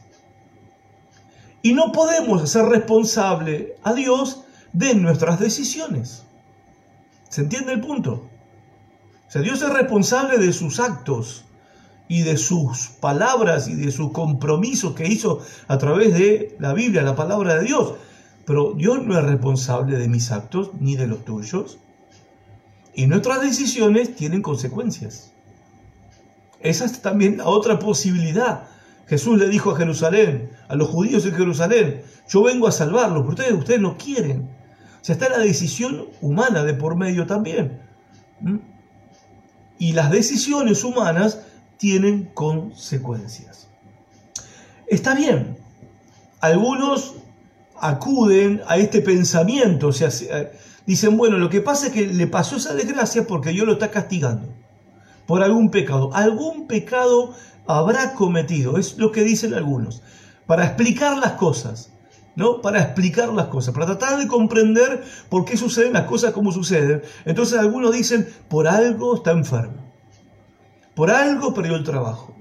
[1.62, 4.42] Y no podemos hacer responsable a Dios
[4.76, 6.22] de nuestras decisiones.
[7.28, 8.28] ¿Se entiende el punto?
[9.26, 11.46] O sea, Dios es responsable de sus actos,
[12.08, 17.02] y de sus palabras y de sus compromisos que hizo a través de la Biblia,
[17.02, 17.94] la palabra de Dios.
[18.44, 21.78] Pero Dios no es responsable de mis actos ni de los tuyos.
[22.94, 25.32] Y nuestras decisiones tienen consecuencias.
[26.60, 28.68] Esa es también la otra posibilidad.
[29.08, 33.30] Jesús le dijo a Jerusalén, a los judíos de Jerusalén, yo vengo a salvarlos, pero
[33.30, 34.48] ustedes, ustedes no quieren.
[35.06, 37.80] Sea, está la decisión humana de por medio también.
[39.78, 41.42] Y las decisiones humanas
[41.76, 43.68] tienen consecuencias.
[44.88, 45.58] Está bien,
[46.40, 47.14] algunos
[47.80, 50.50] acuden a este pensamiento, o sea, eh,
[50.86, 53.92] dicen, bueno, lo que pasa es que le pasó esa desgracia porque Dios lo está
[53.92, 54.48] castigando
[55.24, 56.12] por algún pecado.
[56.14, 57.32] Algún pecado
[57.68, 60.02] habrá cometido, es lo que dicen algunos,
[60.48, 61.92] para explicar las cosas.
[62.37, 62.61] ¿No?
[62.61, 67.03] Para explicar las cosas, para tratar de comprender por qué suceden las cosas como suceden.
[67.25, 69.92] Entonces algunos dicen, por algo está enfermo.
[70.94, 72.37] Por algo perdió el trabajo.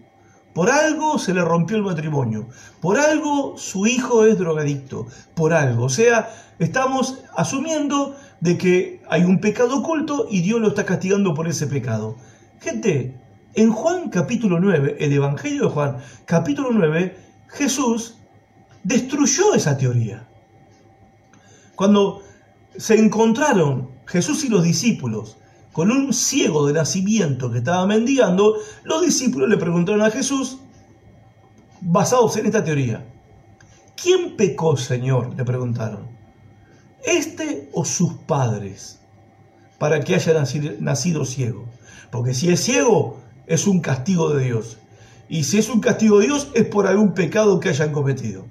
[0.53, 2.47] Por algo se le rompió el matrimonio.
[2.79, 5.07] Por algo su hijo es drogadicto.
[5.33, 5.85] Por algo.
[5.85, 6.29] O sea,
[6.59, 11.67] estamos asumiendo de que hay un pecado oculto y Dios lo está castigando por ese
[11.67, 12.15] pecado.
[12.61, 13.19] Gente,
[13.53, 17.17] en Juan capítulo 9, el Evangelio de Juan capítulo 9,
[17.49, 18.14] Jesús
[18.85, 20.25] destruyó esa teoría.
[21.75, 22.21] Cuando
[22.77, 25.35] se encontraron Jesús y los discípulos
[25.73, 30.59] con un ciego de nacimiento que estaba mendigando, los discípulos le preguntaron a Jesús,
[31.81, 33.05] basados en esta teoría,
[34.01, 35.35] ¿quién pecó, Señor?
[35.35, 36.07] le preguntaron,
[37.03, 38.99] ¿este o sus padres?
[39.77, 40.33] para que haya
[40.79, 41.65] nacido, ciego.
[42.11, 44.77] Porque si es ciego, es un castigo de Dios.
[45.27, 48.45] Y si es un castigo de Dios, es por algún pecado que hayan cometido.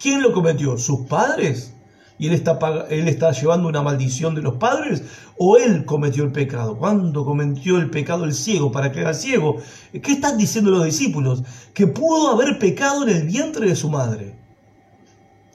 [0.00, 0.78] ¿Quién lo cometió?
[0.78, 1.74] ¿Sus padres?
[2.20, 2.58] y él está,
[2.90, 5.02] él está llevando una maldición de los padres,
[5.38, 6.76] o él cometió el pecado.
[6.76, 9.56] ¿Cuándo cometió el pecado el ciego para que era ciego?
[9.90, 11.42] ¿Qué están diciendo los discípulos?
[11.72, 14.34] Que pudo haber pecado en el vientre de su madre.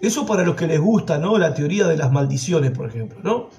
[0.02, 1.38] Eso para los que les gusta, ¿no?
[1.38, 3.50] La teoría de las maldiciones, por ejemplo, ¿no?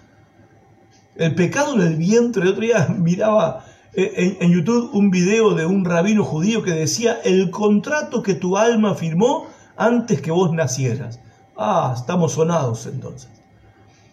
[1.15, 2.43] El pecado en el vientre.
[2.43, 7.21] El otro día miraba en, en YouTube un video de un rabino judío que decía
[7.23, 9.47] el contrato que tu alma firmó
[9.77, 11.21] antes que vos nacieras.
[11.57, 13.31] Ah, estamos sonados entonces.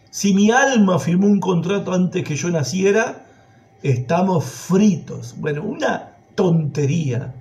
[0.09, 3.25] Si mi alma firmó un contrato antes que yo naciera,
[3.81, 5.35] estamos fritos.
[5.39, 7.33] Bueno, una tontería.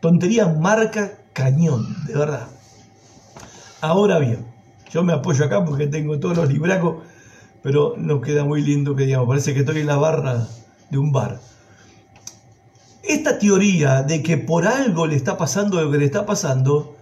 [0.00, 2.48] Tontería marca cañón, de verdad.
[3.80, 4.46] Ahora bien,
[4.90, 7.02] yo me apoyo acá porque tengo todos los libracos,
[7.62, 9.28] pero no queda muy lindo que digamos.
[9.28, 10.46] Parece que estoy en la barra
[10.90, 11.40] de un bar.
[13.02, 16.96] Esta teoría de que por algo le está pasando lo que le está pasando,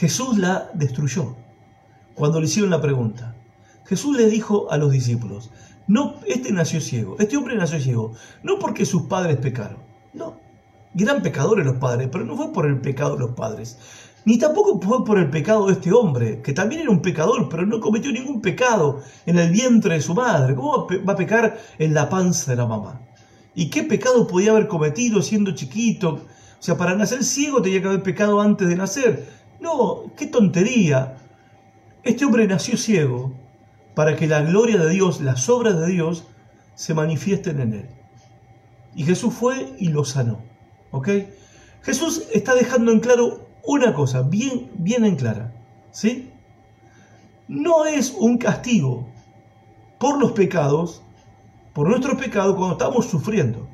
[0.00, 1.36] Jesús la destruyó
[2.14, 3.36] cuando le hicieron la pregunta.
[3.84, 5.50] Jesús le dijo a los discípulos,
[5.88, 9.76] no, este nació ciego, este hombre nació ciego, no porque sus padres pecaron,
[10.14, 10.40] no,
[10.96, 13.76] eran pecadores los padres, pero no fue por el pecado de los padres,
[14.24, 17.66] ni tampoco fue por el pecado de este hombre, que también era un pecador, pero
[17.66, 20.54] no cometió ningún pecado en el vientre de su madre.
[20.54, 23.02] ¿Cómo va a pecar en la panza de la mamá?
[23.54, 26.20] ¿Y qué pecado podía haber cometido siendo chiquito?
[26.58, 29.39] O sea, para nacer ciego tenía que haber pecado antes de nacer.
[29.60, 31.16] No, qué tontería.
[32.02, 33.32] Este hombre nació ciego
[33.94, 36.24] para que la gloria de Dios, las obras de Dios,
[36.74, 37.90] se manifiesten en él.
[38.94, 40.40] Y Jesús fue y lo sanó.
[40.90, 41.08] ¿Ok?
[41.82, 45.52] Jesús está dejando en claro una cosa, bien, bien en clara.
[45.90, 46.30] ¿Sí?
[47.48, 49.08] No es un castigo
[49.98, 51.02] por los pecados,
[51.74, 53.68] por nuestro pecado cuando estamos sufriendo.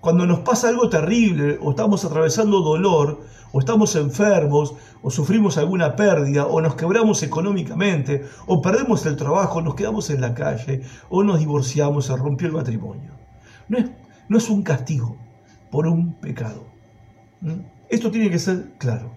[0.00, 5.94] Cuando nos pasa algo terrible o estamos atravesando dolor o estamos enfermos o sufrimos alguna
[5.94, 11.22] pérdida o nos quebramos económicamente o perdemos el trabajo, nos quedamos en la calle o
[11.22, 13.12] nos divorciamos, se rompió el matrimonio.
[13.68, 13.86] No es,
[14.28, 15.16] no es un castigo
[15.70, 16.64] por un pecado.
[17.40, 17.60] ¿Mm?
[17.88, 19.16] Esto tiene que ser claro.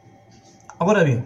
[0.78, 1.26] Ahora bien,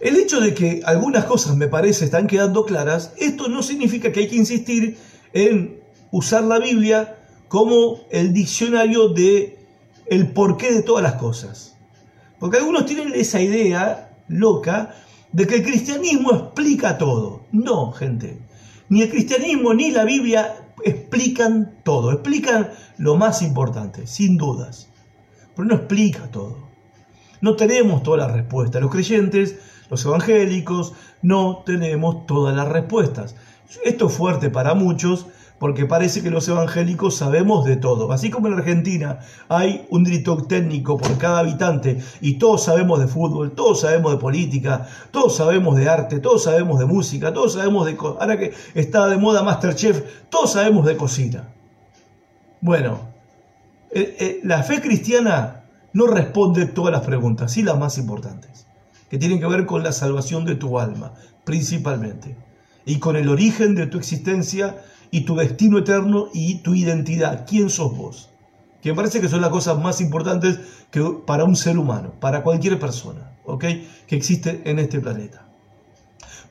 [0.00, 4.20] el hecho de que algunas cosas me parece están quedando claras, esto no significa que
[4.20, 4.96] hay que insistir
[5.32, 5.80] en
[6.12, 7.16] usar la Biblia
[7.48, 9.58] como el diccionario de
[10.06, 11.77] el porqué de todas las cosas.
[12.38, 14.94] Porque algunos tienen esa idea loca
[15.32, 17.42] de que el cristianismo explica todo.
[17.52, 18.38] No, gente.
[18.88, 22.12] Ni el cristianismo ni la Biblia explican todo.
[22.12, 24.88] Explican lo más importante, sin dudas.
[25.54, 26.68] Pero no explica todo.
[27.40, 28.80] No tenemos todas las respuestas.
[28.80, 29.56] Los creyentes
[29.90, 33.36] los evangélicos no tenemos todas las respuestas.
[33.84, 35.26] Esto es fuerte para muchos
[35.58, 38.12] porque parece que los evangélicos sabemos de todo.
[38.12, 43.08] Así como en Argentina hay un director técnico por cada habitante y todos sabemos de
[43.08, 47.86] fútbol, todos sabemos de política, todos sabemos de arte, todos sabemos de música, todos sabemos
[47.86, 47.96] de...
[48.00, 51.48] Ahora que está de moda Masterchef, todos sabemos de cocina.
[52.60, 53.00] Bueno,
[53.90, 58.68] eh, eh, la fe cristiana no responde todas las preguntas, sí las más importantes
[59.08, 62.36] que tienen que ver con la salvación de tu alma, principalmente,
[62.84, 64.76] y con el origen de tu existencia
[65.10, 67.46] y tu destino eterno y tu identidad.
[67.46, 68.30] ¿Quién sos vos?
[68.82, 72.42] Que me parece que son las cosas más importantes que para un ser humano, para
[72.42, 73.64] cualquier persona, ¿ok?
[74.06, 75.46] Que existe en este planeta.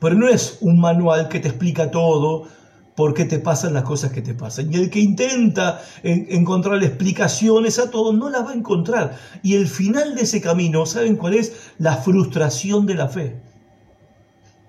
[0.00, 2.46] Pero no es un manual que te explica todo,
[2.98, 4.74] por qué te pasan las cosas que te pasan.
[4.74, 9.16] Y el que intenta encontrar explicaciones a todo no las va a encontrar.
[9.40, 11.70] Y el final de ese camino, ¿saben cuál es?
[11.78, 13.40] La frustración de la fe.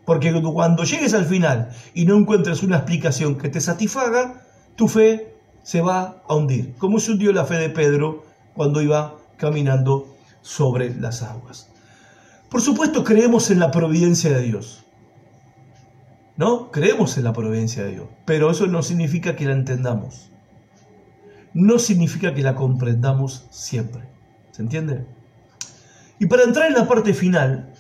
[0.10, 4.42] Porque cuando llegues al final y no encuentres una explicación que te satisfaga,
[4.76, 6.74] tu fe se va a hundir.
[6.80, 11.70] Como se hundió la fe de Pedro cuando iba caminando sobre las aguas.
[12.50, 14.84] Por supuesto creemos en la providencia de Dios.
[16.38, 16.72] ¿no?
[16.72, 20.32] Creemos en la providencia de Dios, pero eso no significa que la entendamos.
[21.54, 24.10] No significa que la comprendamos siempre.
[24.54, 25.06] ¿Se entiende?
[26.18, 27.76] Y para entrar en la parte final,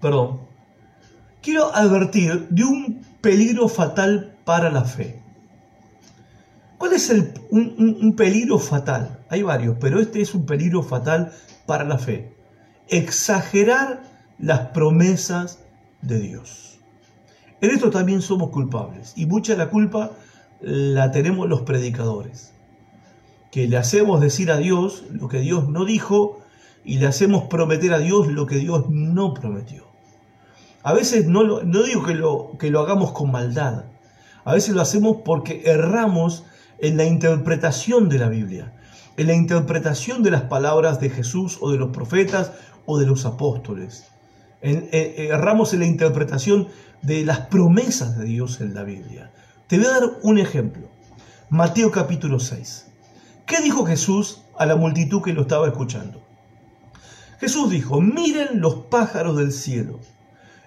[0.00, 0.45] perdón,
[1.46, 5.22] quiero advertir de un peligro fatal para la fe.
[6.76, 9.20] ¿Cuál es el, un peligro fatal?
[9.28, 11.32] Hay varios, pero este es un peligro fatal
[11.64, 12.34] para la fe.
[12.88, 14.02] Exagerar
[14.40, 15.60] las promesas
[16.02, 16.80] de Dios.
[17.60, 20.10] En esto también somos culpables y mucha de la culpa
[20.60, 22.54] la tenemos los predicadores,
[23.52, 26.40] que le hacemos decir a Dios lo que Dios no dijo
[26.84, 29.85] y le hacemos prometer a Dios lo que Dios no prometió.
[30.86, 33.86] A veces no, digo que lo, que lo hagamos con maldad,
[34.44, 36.44] a veces lo hacemos porque erramos
[36.78, 38.72] en la interpretación de la Biblia,
[39.16, 42.52] en la interpretación de las palabras de Jesús o de los profetas
[42.84, 44.12] o de los apóstoles.
[44.62, 46.68] erramos en la interpretación
[47.02, 49.32] de las promesas de Dios en la Biblia.
[49.66, 50.86] Te voy a dar un ejemplo.
[51.50, 52.86] Mateo capítulo 6.
[53.44, 56.22] ¿Qué dijo Jesús a la multitud que lo estaba escuchando?
[57.40, 59.98] Jesús dijo, miren los pájaros del cielo.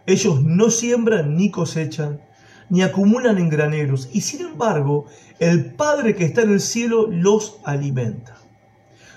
[0.05, 2.21] Ellos no siembran ni cosechan,
[2.69, 5.05] ni acumulan en graneros, y sin embargo
[5.39, 8.35] el Padre que está en el cielo los alimenta.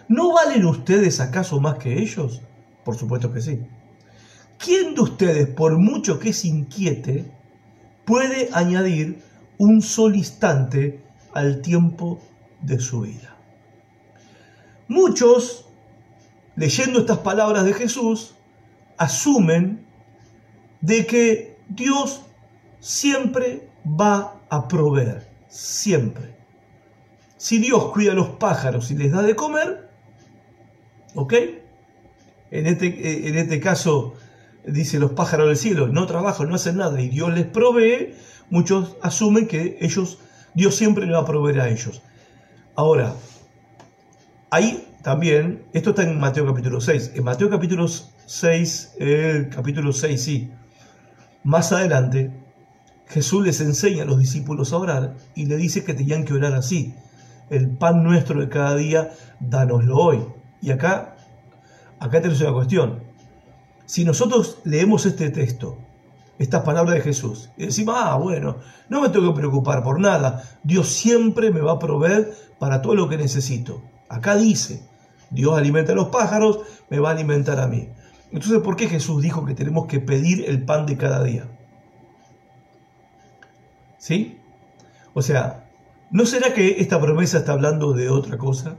[0.09, 2.43] ¿No valen ustedes acaso más que ellos?
[2.85, 3.61] Por supuesto que sí.
[4.59, 7.31] ¿Quién de ustedes, por mucho que se inquiete,
[8.05, 9.23] puede añadir
[9.59, 12.21] un solo instante al tiempo
[12.61, 13.37] de su vida?
[14.87, 15.67] Muchos,
[16.55, 18.35] leyendo estas palabras de Jesús,
[18.99, 19.87] asumen
[20.83, 22.23] de que Dios
[22.81, 26.37] siempre va a proveer, siempre.
[27.39, 29.89] Si Dios cuida a los pájaros y les da de comer,
[31.15, 31.35] ¿ok?
[32.51, 34.15] En este, en este caso,
[34.67, 38.15] dice los pájaros del cielo, no trabajan, no hacen nada y Dios les provee,
[38.51, 40.19] muchos asumen que ellos,
[40.55, 42.03] Dios siempre le va a proveer a ellos.
[42.75, 43.15] Ahora,
[44.51, 50.23] ahí también, esto está en Mateo capítulo 6, en Mateo capítulo 6, el capítulo 6
[50.23, 50.51] sí,
[51.45, 52.31] más adelante,
[53.07, 56.55] Jesús les enseña a los discípulos a orar y le dice que tenían que orar
[56.55, 56.95] así,
[57.51, 60.25] el pan nuestro de cada día, danoslo hoy.
[60.61, 61.17] Y acá,
[61.99, 63.03] acá tenemos una cuestión,
[63.87, 65.79] si nosotros leemos este texto
[66.43, 67.51] estas palabras de Jesús.
[67.57, 68.57] Y decimos, ah, bueno,
[68.89, 70.43] no me tengo que preocupar por nada.
[70.63, 73.83] Dios siempre me va a proveer para todo lo que necesito.
[74.09, 74.83] Acá dice,
[75.31, 77.89] Dios alimenta a los pájaros, me va a alimentar a mí.
[78.33, 81.47] Entonces, ¿por qué Jesús dijo que tenemos que pedir el pan de cada día?
[83.99, 84.39] ¿Sí?
[85.13, 85.69] O sea,
[86.11, 88.77] ¿no será que esta promesa está hablando de otra cosa?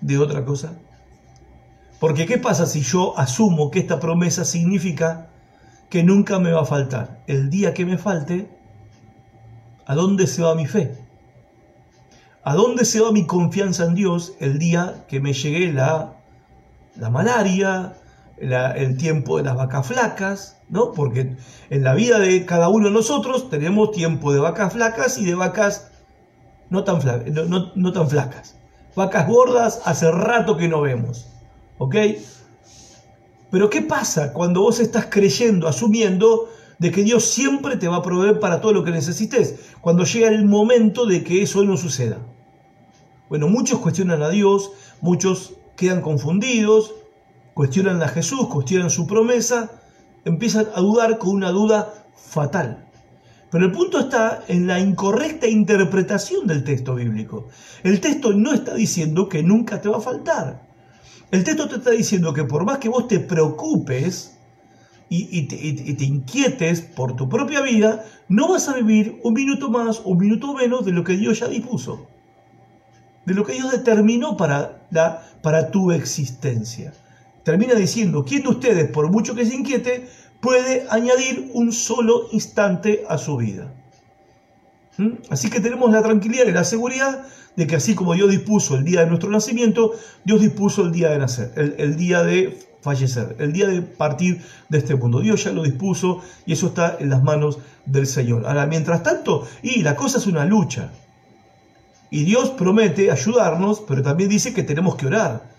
[0.00, 0.74] ¿De otra cosa?
[1.98, 5.28] Porque ¿qué pasa si yo asumo que esta promesa significa
[5.90, 7.22] que nunca me va a faltar?
[7.26, 8.48] El día que me falte,
[9.84, 10.96] ¿a dónde se va mi fe?
[12.44, 16.15] ¿A dónde se va mi confianza en Dios el día que me llegue la,
[16.98, 17.94] la malaria,
[18.38, 20.56] el tiempo de las vacas flacas?
[20.68, 20.92] ¿no?
[20.92, 21.36] Porque
[21.70, 25.34] en la vida de cada uno de nosotros tenemos tiempo de vacas flacas y de
[25.34, 25.90] vacas
[26.70, 27.32] no tan, flacas,
[27.74, 28.56] no tan flacas.
[28.96, 31.26] Vacas gordas hace rato que no vemos.
[31.78, 31.94] ¿Ok?
[33.50, 38.02] Pero ¿qué pasa cuando vos estás creyendo, asumiendo de que Dios siempre te va a
[38.02, 42.18] proveer para todo lo que necesites, cuando llega el momento de que eso no suceda?
[43.28, 46.94] Bueno, muchos cuestionan a Dios, muchos quedan confundidos,
[47.54, 49.70] cuestionan a Jesús, cuestionan su promesa,
[50.24, 52.86] empiezan a dudar con una duda fatal.
[53.50, 57.48] Pero el punto está en la incorrecta interpretación del texto bíblico.
[57.84, 60.66] El texto no está diciendo que nunca te va a faltar.
[61.30, 64.38] El texto te está diciendo que por más que vos te preocupes
[65.08, 70.10] y, te, inquietes por tu propia vida, no vas a vivir un minuto más o
[70.10, 72.08] un minuto menos de lo que Dios ya dispuso,
[73.26, 76.94] de lo que Dios determinó para, la, para tu existencia.
[77.42, 80.08] Termina diciendo, ¿quién de ustedes, por mucho que se inquiete,
[80.40, 83.72] puede añadir un solo instante a su vida?
[84.96, 85.10] ¿Mm?
[85.28, 88.84] Así que tenemos la tranquilidad y la seguridad de que así como Dios dispuso el
[88.84, 89.92] día de nuestro nacimiento,
[90.24, 94.78] Dios dispuso el día de nacer, el, día de fallecer, el día de partir de
[94.78, 95.20] este mundo.
[95.20, 98.46] Dios ya lo dispuso y eso está en las manos del Señor.
[98.46, 100.90] Ahora, mientras tanto, y la cosa es una lucha.
[102.16, 105.50] Y Dios promete ayudarnos, pero también dice que tenemos que orar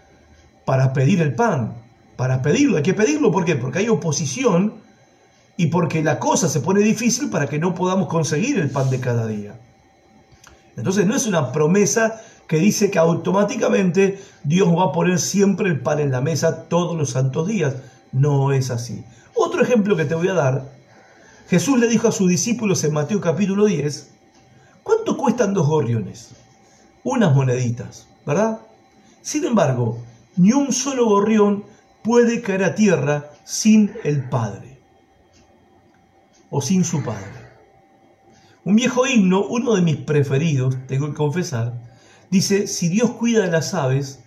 [0.65, 1.75] para pedir el pan,
[2.15, 2.77] para pedirlo.
[2.77, 3.31] Hay que pedirlo.
[3.31, 4.73] Porque hay oposición
[5.55, 8.99] y porque la cosa se pone difícil para que no podamos conseguir el pan de
[8.99, 9.53] cada día.
[10.75, 15.79] Entonces no es una promesa que dice que automáticamente Dios va a poner siempre el
[15.81, 17.75] pan en la mesa todos los santos días.
[18.11, 19.05] No es así.
[19.35, 20.71] Otro ejemplo que te voy a dar.
[21.49, 24.09] Jesús le dijo a sus discípulos en Mateo capítulo 10,
[24.81, 26.31] ¿cuánto cuestan dos gorriones?
[27.03, 28.61] Unas moneditas, ¿verdad?
[29.21, 30.03] Sin embargo,
[30.35, 31.63] ni un solo gorrión
[32.03, 34.79] puede caer a tierra sin el Padre
[36.49, 37.47] o sin su Padre.
[38.63, 41.73] Un viejo himno, uno de mis preferidos, tengo que confesar,
[42.29, 44.23] dice, si Dios cuida de las aves,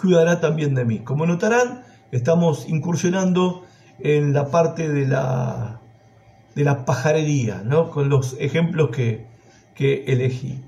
[0.00, 1.00] cuidará también de mí.
[1.00, 1.82] Como notarán,
[2.12, 3.64] estamos incursionando
[3.98, 5.80] en la parte de la,
[6.54, 7.90] de pajarería, ¿no?
[7.90, 9.26] con los ejemplos que,
[9.74, 10.60] que elegí.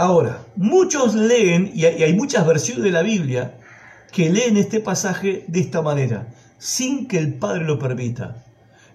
[0.00, 3.58] Ahora, muchos leen, y hay muchas versiones de la Biblia,
[4.10, 8.46] que leen este pasaje de esta manera, sin que el Padre lo permita.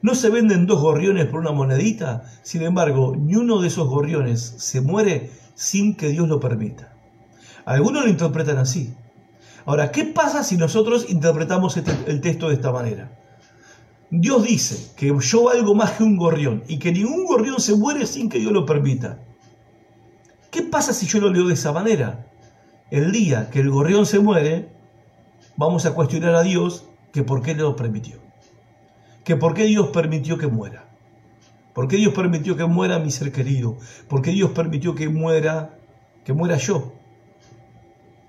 [0.01, 2.23] ¿No se venden dos gorriones por una monedita?
[2.41, 6.91] Sin embargo, ni uno de esos gorriones se muere sin que Dios lo permita.
[7.65, 8.95] Algunos lo interpretan así.
[9.67, 13.15] Ahora, ¿qué pasa si nosotros interpretamos este, el texto de esta manera?
[14.09, 18.07] Dios dice que yo valgo más que un gorrión y que ningún gorrión se muere
[18.07, 19.19] sin que Dios lo permita.
[20.55, 22.27] ¿Qué pasa si yo lo leo de esa manera?
[22.89, 24.69] El día que el gorrión se muere,
[25.57, 28.25] vamos a cuestionar a Dios que por qué lo permitió
[29.25, 30.87] que por qué Dios permitió que muera.
[31.73, 33.75] ¿Por qué Dios permitió que muera mi ser querido?
[34.07, 35.77] ¿Por qué Dios permitió que muera,
[36.23, 36.93] que muera yo?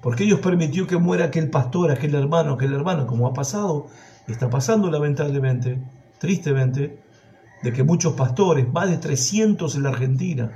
[0.01, 3.87] ¿Por qué Dios permitió que muera aquel pastor, aquel hermano, aquel hermano, como ha pasado
[4.27, 5.79] está pasando lamentablemente,
[6.19, 6.99] tristemente,
[7.63, 10.51] de que muchos pastores, más de 300 en la Argentina,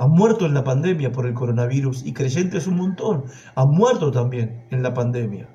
[0.00, 3.24] han muerto en la pandemia por el coronavirus y creyentes un montón,
[3.54, 5.46] han muerto también en la pandemia.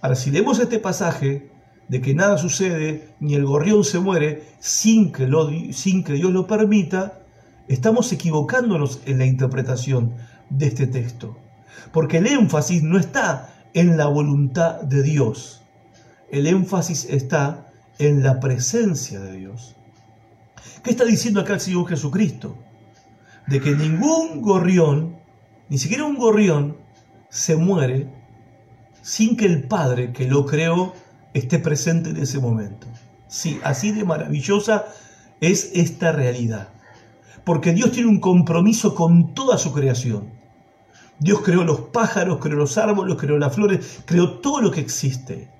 [0.00, 1.50] Ahora, si leemos este pasaje,
[1.88, 6.30] de que nada sucede, ni el gorrión se muere, sin que, lo, sin que Dios
[6.30, 7.18] lo permita,
[7.66, 10.14] estamos equivocándonos en la interpretación
[10.48, 11.36] de este texto.
[11.90, 15.62] Porque el énfasis no está en la voluntad de Dios,
[16.30, 19.74] el énfasis está en la presencia de Dios.
[20.84, 22.56] ¿Qué está diciendo acá el Señor Jesucristo?
[23.48, 25.16] De que ningún gorrión,
[25.68, 26.76] ni siquiera un gorrión,
[27.30, 28.08] se muere
[29.02, 30.92] sin que el Padre que lo creó
[31.32, 32.86] esté presente en ese momento.
[33.26, 34.86] Sí, así de maravillosa
[35.40, 36.68] es esta realidad.
[37.44, 40.30] Porque Dios tiene un compromiso con toda su creación.
[41.18, 45.50] Dios creó los pájaros, creó los árboles, creó las flores, creó todo lo que existe.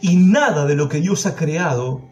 [0.00, 2.08] Y nada de lo que Dios ha creado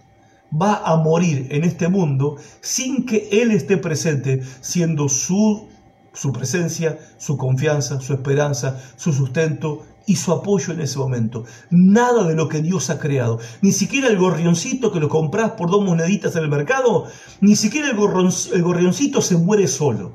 [0.61, 5.69] va a morir en este mundo sin que Él esté presente, siendo su,
[6.13, 11.45] su presencia, su confianza, su esperanza, su sustento y su apoyo en ese momento.
[11.71, 15.71] Nada de lo que Dios ha creado, ni siquiera el gorrioncito que lo compras por
[15.71, 17.07] dos moneditas en el mercado,
[17.41, 20.13] ni siquiera el, el gorrioncito se muere solo.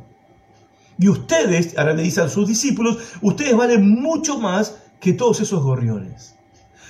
[1.00, 5.62] Y ustedes, ahora le dicen a sus discípulos, ustedes valen mucho más que todos esos
[5.64, 6.37] gorriones.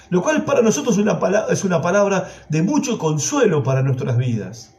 [0.09, 4.73] Lo cual para nosotros una, palabra, es una palabra de mucho consuelo para nuestras vidas.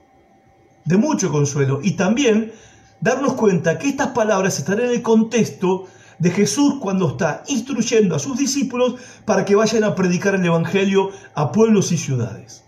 [0.84, 1.80] De mucho consuelo.
[1.82, 2.52] Y también
[3.00, 5.86] darnos cuenta que estas palabras están en el contexto
[6.18, 11.10] de Jesús cuando está instruyendo a sus discípulos para que vayan a predicar el Evangelio
[11.34, 12.64] a pueblos y ciudades.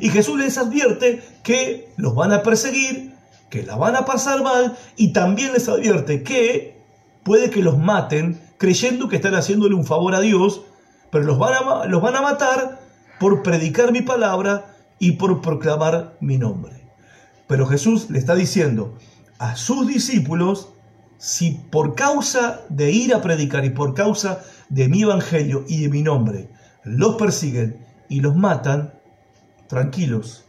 [0.00, 3.14] Y Jesús les advierte que los van a perseguir,
[3.50, 6.76] que la van a pasar mal y también les advierte que
[7.22, 10.62] puede que los maten creyendo que están haciéndole un favor a Dios,
[11.10, 12.80] pero los van a, los van a matar
[13.18, 16.86] por predicar mi palabra y por proclamar mi nombre.
[17.46, 18.98] Pero Jesús le está diciendo
[19.38, 20.70] a sus discípulos,
[21.18, 25.88] si por causa de ir a predicar y por causa de mi evangelio y de
[25.88, 26.50] mi nombre
[26.84, 28.94] los persiguen y los matan,
[29.66, 30.44] tranquilos,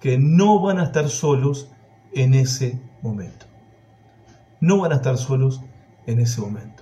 [0.00, 1.70] que no van a estar solos
[2.12, 3.46] en ese momento.
[4.60, 5.62] No van a estar solos
[6.06, 6.79] en ese momento.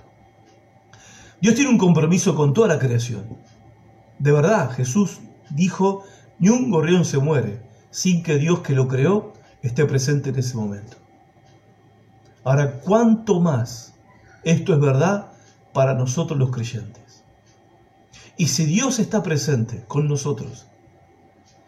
[1.41, 3.25] Dios tiene un compromiso con toda la creación.
[4.17, 5.19] De verdad, Jesús
[5.49, 6.03] dijo,
[6.37, 7.61] ni un gorrión se muere
[7.91, 10.97] sin que Dios que lo creó esté presente en ese momento.
[12.43, 13.93] Ahora, ¿cuánto más
[14.43, 15.31] esto es verdad
[15.73, 17.23] para nosotros los creyentes?
[18.37, 20.67] Y si Dios está presente con nosotros,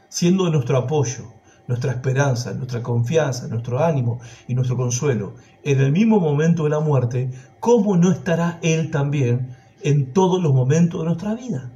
[0.09, 1.31] siendo nuestro apoyo,
[1.67, 6.79] nuestra esperanza, nuestra confianza, nuestro ánimo y nuestro consuelo en el mismo momento de la
[6.79, 11.71] muerte, ¿cómo no estará Él también en todos los momentos de nuestra vida?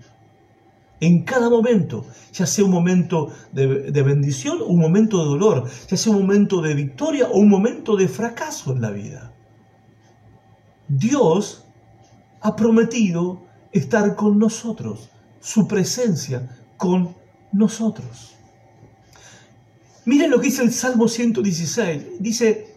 [0.99, 5.97] En cada momento, ya sea un momento de, bendición o un momento de dolor, ya
[5.97, 9.33] sea un momento de victoria o un momento de fracaso en la vida.
[10.87, 11.65] Dios
[12.41, 13.41] ha prometido
[13.71, 15.09] estar con nosotros,
[15.41, 16.47] su presencia
[16.77, 17.13] con
[17.51, 18.35] nosotros.
[20.05, 22.19] Miren lo que dice el Salmo 116.
[22.19, 22.75] Dice,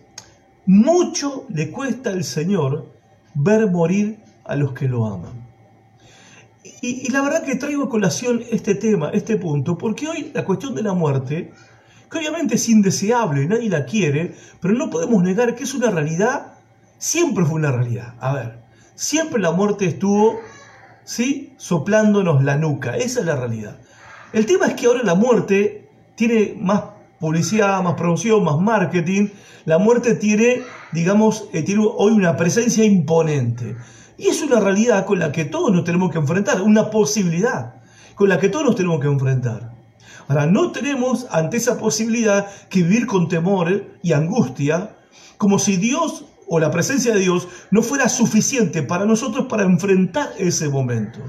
[0.66, 2.92] mucho le cuesta al Señor
[3.34, 4.18] ver morir
[4.49, 5.49] a los que lo aman.
[6.80, 10.82] Y, la verdad que traigo colación este tema, este punto, porque hoy la cuestión de
[10.82, 11.53] la muerte,
[12.11, 16.55] que obviamente es indeseable, nadie la quiere, pero no podemos negar que es una realidad,
[16.99, 18.14] siempre fue una realidad.
[18.20, 18.59] A ver,
[18.94, 20.38] siempre la muerte estuvo,
[21.05, 21.55] ¿sí?
[21.57, 23.78] Soplándonos la nuca, esa es la realidad.
[24.32, 26.82] El tema es que ahora la muerte tiene más
[27.18, 29.28] publicidad, más promoción, más marketing,
[29.64, 33.76] la muerte tiene, digamos, eh, tiene hoy una presencia imponente.
[34.18, 37.76] Y es una realidad con la que todos nos tenemos que enfrentar, una posibilidad
[38.16, 39.72] con la que todos nos tenemos que enfrentar.
[40.26, 44.96] Ahora, no tenemos ante esa posibilidad que vivir con temor y angustia,
[45.38, 50.30] como si Dios o la presencia de Dios no fuera suficiente para nosotros para enfrentar
[50.36, 51.20] ese momento.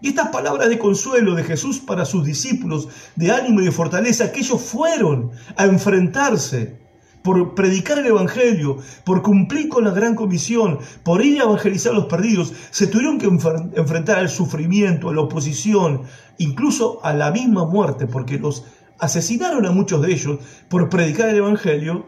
[0.00, 4.32] Y estas palabras de consuelo de Jesús para sus discípulos, de ánimo y de fortaleza,
[4.32, 6.81] que ellos fueron a enfrentarse
[7.22, 11.96] por predicar el Evangelio, por cumplir con la gran comisión, por ir a evangelizar a
[11.96, 16.02] los perdidos, se tuvieron que enfrentar al sufrimiento, a la oposición,
[16.38, 18.64] incluso a la misma muerte, porque los
[18.98, 22.06] asesinaron a muchos de ellos por predicar el Evangelio,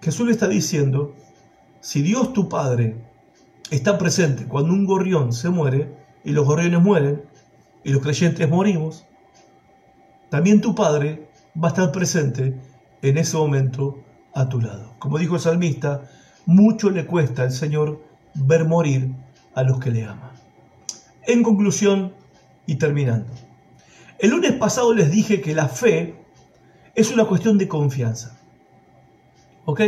[0.00, 1.14] Jesús le está diciendo,
[1.80, 2.96] si Dios tu Padre
[3.70, 7.22] está presente cuando un gorrión se muere, y los gorriones mueren
[7.84, 9.06] y los creyentes morimos,
[10.30, 12.54] también tu Padre va a estar presente
[13.00, 13.98] en ese momento
[14.34, 14.94] a tu lado.
[14.98, 16.02] Como dijo el salmista,
[16.46, 18.02] mucho le cuesta al Señor
[18.34, 19.12] ver morir
[19.54, 20.30] a los que le aman.
[21.26, 22.12] En conclusión
[22.66, 23.32] y terminando,
[24.18, 26.14] el lunes pasado les dije que la fe
[26.94, 28.38] es una cuestión de confianza.
[29.64, 29.80] ¿Ok?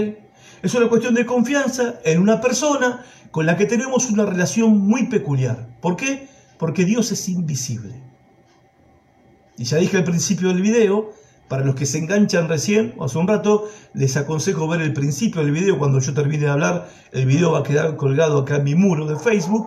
[0.62, 5.06] Es una cuestión de confianza en una persona con la que tenemos una relación muy
[5.06, 5.68] peculiar.
[5.80, 6.28] ¿Por qué?
[6.58, 7.94] Porque Dios es invisible.
[9.56, 11.12] Y ya dije al principio del video,
[11.50, 15.50] para los que se enganchan recién hace un rato, les aconsejo ver el principio del
[15.50, 15.80] video.
[15.80, 19.04] Cuando yo termine de hablar, el video va a quedar colgado acá en mi muro
[19.04, 19.66] de Facebook.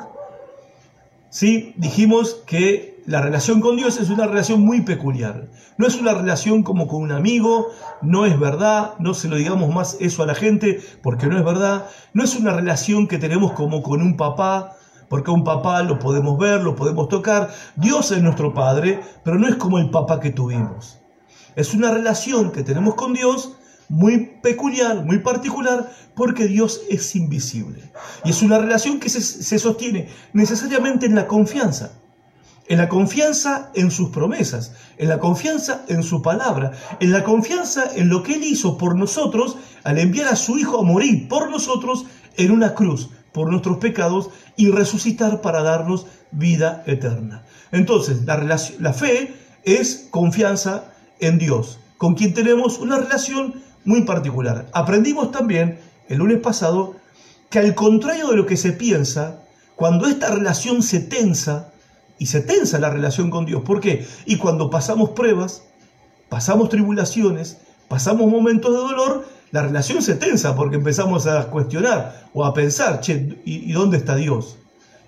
[1.29, 1.73] ¿Sí?
[1.75, 5.49] Dijimos que la relación con Dios es una relación muy peculiar.
[5.77, 7.67] No es una relación como con un amigo,
[8.01, 11.43] no es verdad, no se lo digamos más eso a la gente porque no es
[11.43, 11.89] verdad.
[12.13, 14.77] No es una relación que tenemos como con un papá,
[15.09, 17.49] porque un papá lo podemos ver, lo podemos tocar.
[17.75, 21.02] Dios es nuestro Padre, pero no es como el papá que tuvimos.
[21.55, 23.57] Es una relación que tenemos con Dios
[23.89, 27.91] muy peculiar, muy particular, porque Dios es invisible.
[28.23, 31.91] Y es una relación que se, se sostiene necesariamente en la confianza.
[32.67, 37.91] en la confianza en sus promesas, en la confianza en su palabra, en la confianza
[37.93, 41.49] en lo que Él hizo por nosotros al enviar a su Hijo a morir por
[41.51, 42.05] nosotros
[42.37, 47.43] en una cruz, por nuestros pecados y resucitar para darnos vida eterna.
[47.71, 54.67] Entonces, la, la fe es confianza en Dios, con quien tenemos una relación muy particular.
[54.73, 56.95] Aprendimos también el lunes pasado
[57.49, 59.41] que al contrario de lo que se piensa,
[59.75, 61.73] cuando esta relación se tensa,
[62.23, 63.63] y se tensa la relación con Dios.
[63.63, 64.05] ¿Por qué?
[64.25, 65.63] Y cuando pasamos pruebas,
[66.29, 67.57] pasamos tribulaciones,
[67.89, 73.01] pasamos momentos de dolor, la relación se tensa porque empezamos a cuestionar o a pensar,
[73.01, 74.57] che, ¿y, dónde está Dios?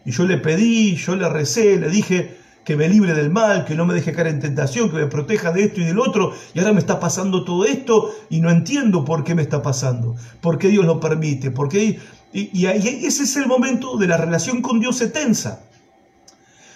[0.04, 3.76] Y yo le pedí, yo le recé, le dije que me libre del mal, que
[3.76, 6.60] no me deje caer en tentación, que me proteja de esto y del otro, y
[6.60, 10.58] ahora me está pasando todo esto y no entiendo por qué me está pasando, por
[10.58, 12.00] qué Dios lo permite, por qué...
[12.34, 15.62] Y, y ese es el momento de la relación con Dios se tensa.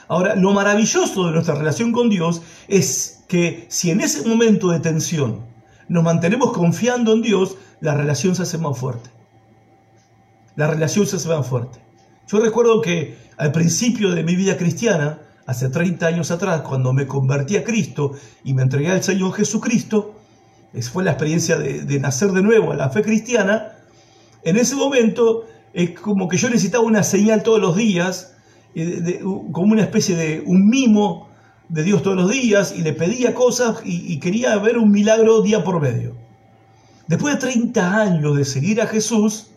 [0.08, 4.80] Ahora, lo maravilloso de nuestra relación con Dios es que si en ese momento de
[4.80, 5.42] tensión
[5.88, 9.10] nos mantenemos confiando en Dios, la relación se hace más fuerte.
[10.56, 11.80] La relación se hace más fuerte.
[12.28, 15.20] Yo recuerdo que al principio de mi vida cristiana,
[15.50, 18.12] hace 30 años atrás, cuando me convertí a Cristo
[18.44, 20.14] y me entregué al Señor Jesucristo,
[20.92, 23.74] fue la experiencia de, nacer de nuevo a la fe cristiana,
[24.44, 28.36] en ese momento es como que yo necesitaba una señal todos los días
[29.52, 31.28] como una especie de un mimo
[31.68, 35.64] de Dios todos los días y le pedía cosas y, quería ver un milagro día
[35.64, 36.16] por medio.
[37.08, 39.48] Después de 30 años de seguir a Jesús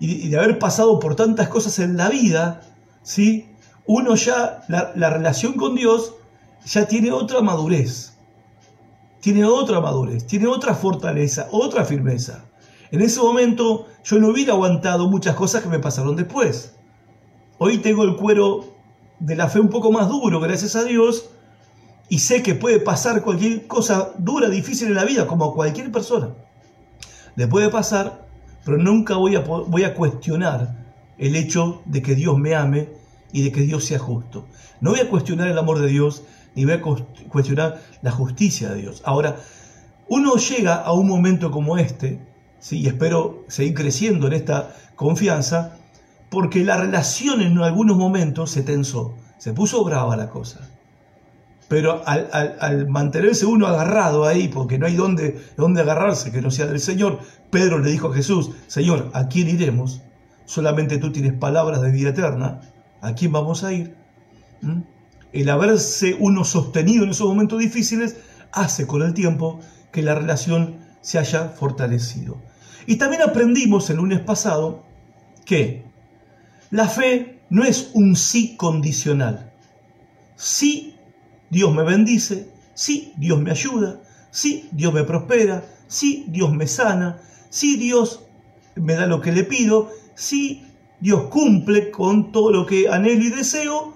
[0.00, 2.62] y, de haber pasado por tantas cosas en la vida,
[3.04, 3.53] ¿sí?
[3.86, 6.14] Uno ya, la, la relación con Dios
[6.64, 8.14] ya tiene otra madurez,
[9.20, 12.44] tiene otra madurez, tiene otra fortaleza, otra firmeza.
[12.90, 16.74] En ese momento yo no hubiera aguantado muchas cosas que me pasaron después.
[17.58, 18.64] Hoy tengo el cuero
[19.20, 21.30] de la fe un poco más duro, gracias a Dios,
[22.08, 25.90] y sé que puede pasar cualquier cosa dura, difícil en la vida, como a cualquier
[25.90, 26.30] persona.
[27.36, 28.26] Le puede pasar,
[28.64, 30.84] pero nunca voy a, voy a cuestionar
[31.18, 32.88] el hecho de que Dios me ame
[33.34, 34.46] y de que Dios sea justo.
[34.80, 36.22] No voy a cuestionar el amor de Dios,
[36.54, 36.80] ni voy a
[37.28, 39.02] cuestionar la justicia de Dios.
[39.04, 39.36] Ahora,
[40.08, 42.20] uno llega a un momento como este,
[42.60, 42.78] ¿sí?
[42.78, 45.76] y espero seguir creciendo en esta confianza,
[46.30, 50.70] porque la relación en algunos momentos se tensó, se puso brava la cosa.
[51.66, 56.66] Pero al, mantenerse uno agarrado ahí, porque no hay dónde, dónde agarrarse que no sea
[56.66, 57.18] del Señor,
[57.50, 60.02] Pedro le dijo a Jesús, Señor, ¿a quién iremos?
[60.44, 62.60] Solamente tú tienes palabras de vida eterna.
[63.04, 63.94] ¿A quién vamos a ir?
[64.62, 64.80] ¿Mm?
[65.32, 68.16] El haberse uno sostenido en esos momentos difíciles
[68.50, 69.60] hace con el tiempo
[69.92, 72.40] que la relación se haya fortalecido.
[72.86, 74.84] Y también aprendimos el lunes pasado
[75.44, 75.84] que
[76.70, 79.52] la fe no es un sí condicional.
[80.34, 80.96] Sí,
[81.50, 84.00] Dios me bendice, sí, Dios me ayuda,
[84.30, 88.24] sí, Dios me prospera, sí, Dios me sana, sí, Dios
[88.76, 90.63] me da lo que le pido, sí,
[91.04, 93.94] Dios cumple con todo lo que anhelo y deseo,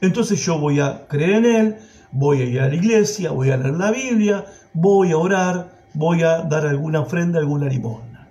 [0.00, 1.76] entonces yo voy a creer en Él,
[2.10, 6.22] voy a ir a la iglesia, voy a leer la Biblia, voy a orar, voy
[6.22, 8.28] a dar alguna ofrenda, alguna limosna.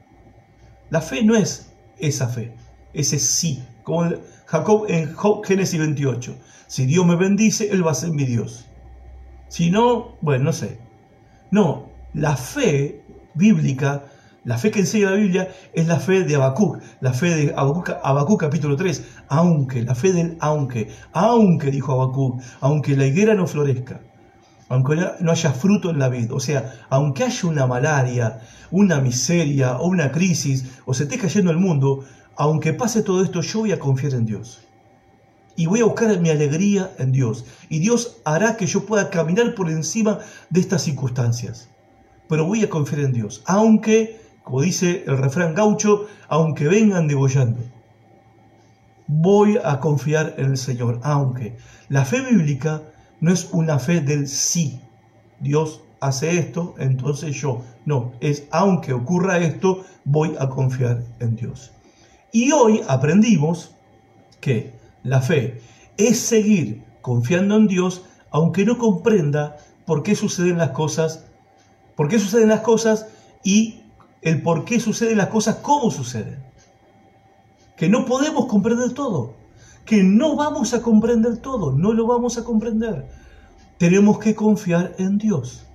[0.89, 2.53] La fe no es esa fe
[2.93, 4.09] ese sí, como
[4.45, 6.35] Jacob en Génesis 28.
[6.67, 8.65] Si Dios me bendice, Él va a ser mi Dios.
[9.47, 10.79] Si no, bueno, no sé.
[11.51, 14.05] No, la fe bíblica,
[14.43, 18.39] la fe que enseña la Biblia, es la fe de Habacuc, la fe de Habacuc,
[18.39, 19.03] capítulo 3.
[19.27, 24.01] Aunque, la fe del aunque, aunque, dijo Habacuc, aunque la higuera no florezca,
[24.67, 28.39] aunque no haya fruto en la vida, o sea, aunque haya una malaria,
[28.71, 32.03] una miseria o una crisis, o se esté cayendo el mundo,
[32.35, 34.61] aunque pase todo esto, yo voy a confiar en Dios.
[35.55, 37.45] Y voy a buscar mi alegría en Dios.
[37.69, 40.19] Y Dios hará que yo pueda caminar por encima
[40.49, 41.69] de estas circunstancias.
[42.27, 43.43] Pero voy a confiar en Dios.
[43.45, 44.21] Aunque,
[44.51, 47.61] como dice el refrán gaucho, aunque vengan degollando.
[49.07, 50.99] Voy a confiar en el Señor.
[51.03, 51.55] Aunque
[51.87, 52.81] la fe bíblica
[53.21, 54.81] no es una fe del sí.
[55.39, 57.63] Dios hace esto, entonces yo.
[57.85, 61.71] No, es aunque ocurra esto, voy a confiar en Dios.
[62.33, 63.73] Y hoy aprendimos
[64.41, 64.73] que
[65.03, 65.61] la fe
[65.95, 71.23] es seguir confiando en Dios aunque no comprenda por qué suceden las cosas,
[71.95, 73.07] por qué suceden las cosas
[73.45, 73.80] y
[74.21, 76.39] el por qué suceden las cosas, cómo suceden.
[77.75, 79.33] Que no podemos comprender todo,
[79.85, 83.07] que no vamos a comprender todo, no lo vamos a comprender.
[83.77, 85.65] Tenemos que confiar en Dios.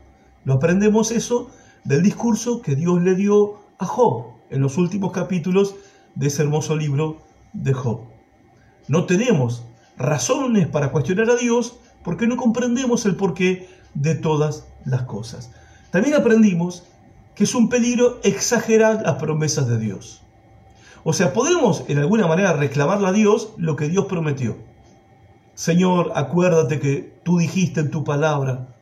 [0.44, 1.50] Lo aprendemos eso
[1.84, 5.74] del discurso que Dios le dio a Job en los últimos capítulos
[6.14, 7.22] de ese hermoso libro
[7.52, 8.02] de Job.
[8.88, 9.64] No tenemos
[9.98, 15.50] razones para cuestionar a Dios porque no comprendemos el porqué de todas las cosas.
[15.90, 16.84] También aprendimos
[17.36, 20.22] que es un peligro exagerar las promesas de Dios.
[21.04, 24.56] O sea, podemos en alguna manera reclamarle a Dios lo que Dios prometió.
[25.54, 28.74] Señor, acuérdate que tú dijiste en tu palabra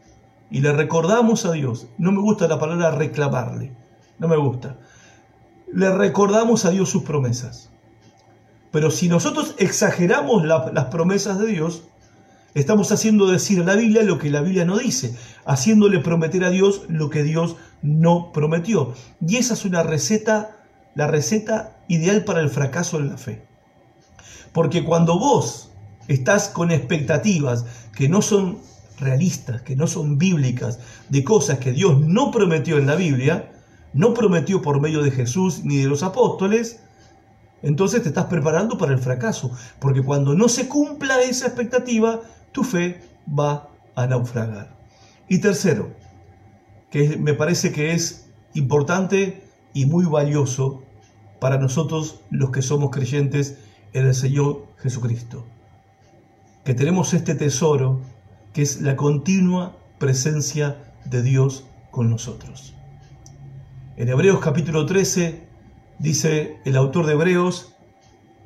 [0.51, 1.89] y le recordamos a Dios.
[1.99, 3.73] No me gusta la palabra reclamarle,
[4.19, 4.79] no me gusta.
[5.73, 7.71] Le recordamos a Dios sus promesas.
[8.71, 11.85] Pero si nosotros exageramos las promesas de Dios,
[12.55, 16.51] estamos haciendo decir a la Biblia lo que la Biblia no dice, haciéndole prometer a
[16.51, 18.95] Dios lo que Dios no prometió.
[19.21, 20.57] Y esa es una receta,
[20.95, 23.45] la receta ideal para el fracaso en la fe.
[24.53, 25.71] Porque cuando vos
[26.09, 28.59] estás con expectativas que no son
[28.99, 30.79] realistas, que no son bíblicas,
[31.11, 33.53] de cosas que Dios no prometió en la Biblia,
[33.93, 36.81] no prometió por medio de Jesús ni de los apóstoles,
[37.63, 42.21] entonces te estás preparando para el fracaso, porque cuando no se cumpla esa expectativa,
[42.53, 44.75] tu fe va a naufragar.
[45.29, 45.91] Y tercero,
[46.95, 49.43] que me parece que es importante
[49.73, 50.85] y muy valioso
[51.41, 53.59] para nosotros los que somos creyentes
[53.95, 55.45] en el Señor Jesucristo,
[56.65, 58.01] que tenemos este tesoro
[58.53, 62.75] que es la continua presencia de Dios con nosotros.
[63.97, 65.43] En Hebreos capítulo 13
[65.99, 67.75] Dice el autor de Hebreos,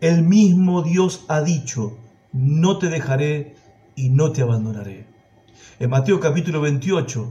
[0.00, 1.98] el mismo Dios ha dicho,
[2.32, 3.56] no te dejaré
[3.94, 5.06] y no te abandonaré.
[5.80, 7.30] En Mateo capítulo 28,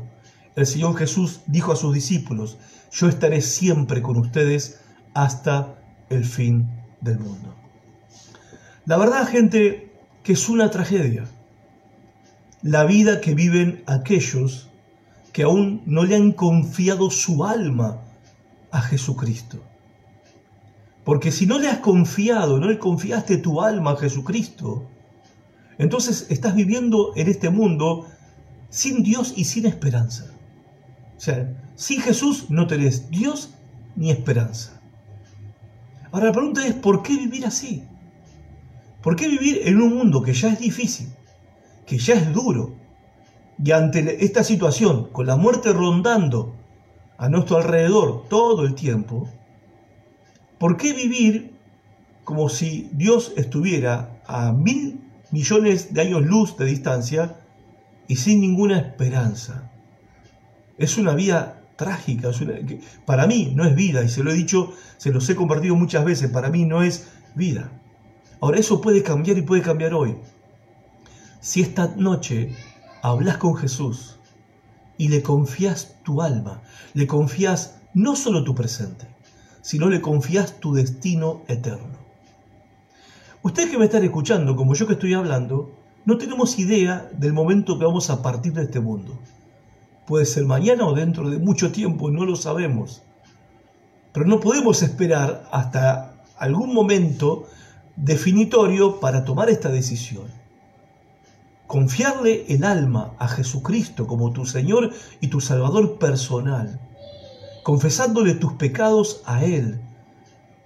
[0.58, 2.58] el Señor Jesús dijo a sus discípulos,
[2.91, 4.80] yo estaré siempre con ustedes
[5.14, 5.76] hasta
[6.10, 6.68] el fin
[6.99, 7.53] del mundo.
[8.86, 9.93] La verdad, gente,
[10.24, 11.26] que es una tragedia.
[12.64, 14.70] La vida que viven aquellos
[15.32, 18.01] que aún no le han confiado su alma
[18.72, 19.62] a Jesucristo.
[21.03, 24.89] Porque si no le has confiado, no le confiaste tu alma a Jesucristo,
[25.78, 28.08] entonces estás viviendo en este mundo
[28.72, 30.32] sin Dios y sin esperanza.
[31.18, 33.51] O sea, sin Jesús no tenés Dios
[33.95, 34.80] ni esperanza.
[36.11, 37.84] Ahora la pregunta es, ¿por qué vivir así?
[39.01, 41.09] ¿Por qué vivir en un mundo que ya es difícil,
[41.86, 42.76] que ya es duro,
[43.63, 46.55] y ante esta situación, con la muerte rondando
[47.18, 49.28] a nuestro alrededor todo el tiempo,
[50.57, 51.53] ¿Por qué vivir
[52.24, 55.01] como si Dios estuviera a mil
[55.32, 57.36] millones de años luz de distancia
[58.07, 59.72] y sin ninguna esperanza?
[60.78, 62.32] Es una vida trágica.
[63.05, 66.03] para mí no es vida, y se lo he dicho, se los he compartido muchas
[66.03, 67.71] veces, para mí no es vida.
[68.41, 70.17] Ahora eso puede cambiar y puede cambiar hoy.
[71.39, 72.55] Si esta noche
[73.01, 74.17] hablas con Jesús
[74.97, 76.61] y le confías tu alma,
[76.93, 79.07] le confías no solo tu presente,
[79.61, 81.97] si no le confías tu destino eterno.
[83.43, 85.71] Ustedes que me están escuchando, como yo que estoy hablando,
[86.05, 89.17] no tenemos idea del momento que vamos a partir de este mundo.
[90.08, 93.03] Puede ser mañana o dentro de mucho tiempo, no lo sabemos.
[94.14, 97.45] Pero no podemos esperar hasta algún momento
[97.95, 100.26] definitorio para tomar esta decisión.
[101.68, 104.91] Confiarle el alma a Jesucristo como tu Señor
[105.22, 106.80] y tu Salvador personal
[107.68, 109.82] confesándole tus pecados a Él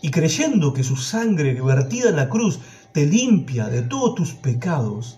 [0.03, 2.59] y creyendo que su sangre vertida en la cruz
[2.91, 5.17] te limpia de todos tus pecados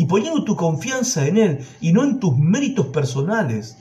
[0.00, 3.76] y poniendo tu confianza en Él y no en tus méritos personales,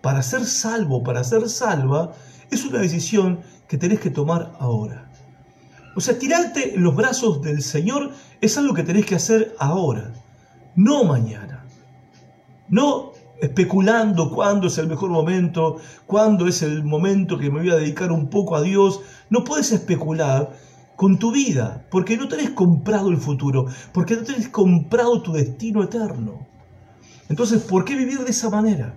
[0.00, 2.14] para ser salvo, para ser salva,
[2.50, 5.10] es una decisión que tenés que tomar ahora.
[5.94, 10.14] O sea, tirarte en los brazos del Señor es algo que tenés que hacer ahora,
[10.74, 11.66] no mañana.
[12.70, 15.76] No especulando cuándo es el mejor momento,
[16.06, 19.02] cuándo es el momento que me voy a dedicar un poco a Dios.
[19.28, 20.56] No puedes especular
[20.96, 25.82] con tu vida, porque no tenés comprado el futuro, porque no tenés comprado tu destino
[25.82, 26.46] eterno.
[27.28, 28.94] Entonces, ¿por qué vivir de esa manera?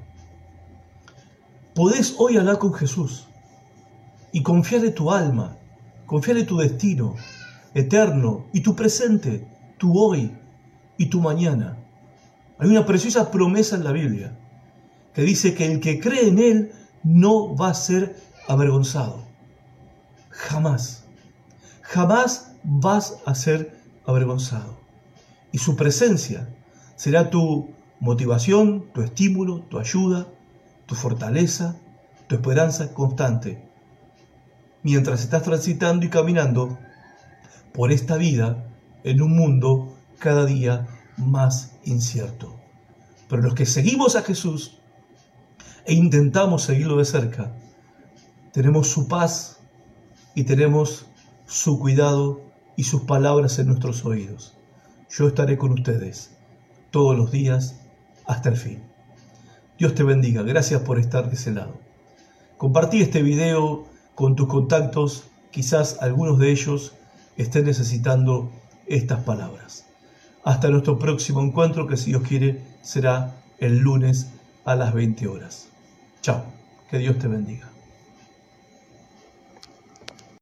[1.76, 3.28] Podés hoy hablar con Jesús
[4.32, 5.58] y confiar en tu alma,
[6.06, 7.16] confiar en tu destino
[7.74, 9.48] eterno y tu presente,
[9.78, 10.32] tu hoy
[10.98, 11.78] y tu mañana.
[12.58, 14.38] Hay una preciosa promesa en la Biblia
[15.14, 16.72] que dice que el que cree en Él
[17.04, 18.16] no va a ser
[18.48, 19.26] avergonzado.
[20.30, 21.09] Jamás.
[21.90, 23.76] Jamás vas a ser
[24.06, 24.78] avergonzado.
[25.52, 26.48] Y su presencia
[26.96, 30.28] será tu motivación, tu estímulo, tu ayuda,
[30.86, 31.78] tu fortaleza,
[32.28, 33.68] tu esperanza constante.
[34.84, 36.78] Mientras estás transitando y caminando
[37.74, 38.68] por esta vida
[39.04, 40.86] en un mundo cada día
[41.18, 42.56] más incierto.
[43.28, 44.80] Pero los que seguimos a Jesús
[45.88, 47.52] e intentamos seguirlo de cerca,
[48.54, 49.58] tenemos su paz
[50.36, 51.09] y tenemos
[51.50, 52.42] su cuidado
[52.76, 54.56] y sus palabras en nuestros oídos.
[55.10, 56.38] yo estaré con ustedes
[56.92, 57.82] todos los días
[58.28, 58.84] hasta el fin.
[59.80, 61.80] Dios te bendiga, gracias por estar de ese lado.
[62.58, 66.94] Compartí este video con tus contactos, quizás algunos de ellos
[67.36, 68.52] estén necesitando
[68.86, 69.88] estas palabras.
[70.44, 74.32] Hasta nuestro próximo encuentro, que si Dios quiere será el lunes
[74.66, 75.70] a las 20 horas.
[76.22, 76.44] Chao,
[76.92, 77.72] que Dios te bendiga.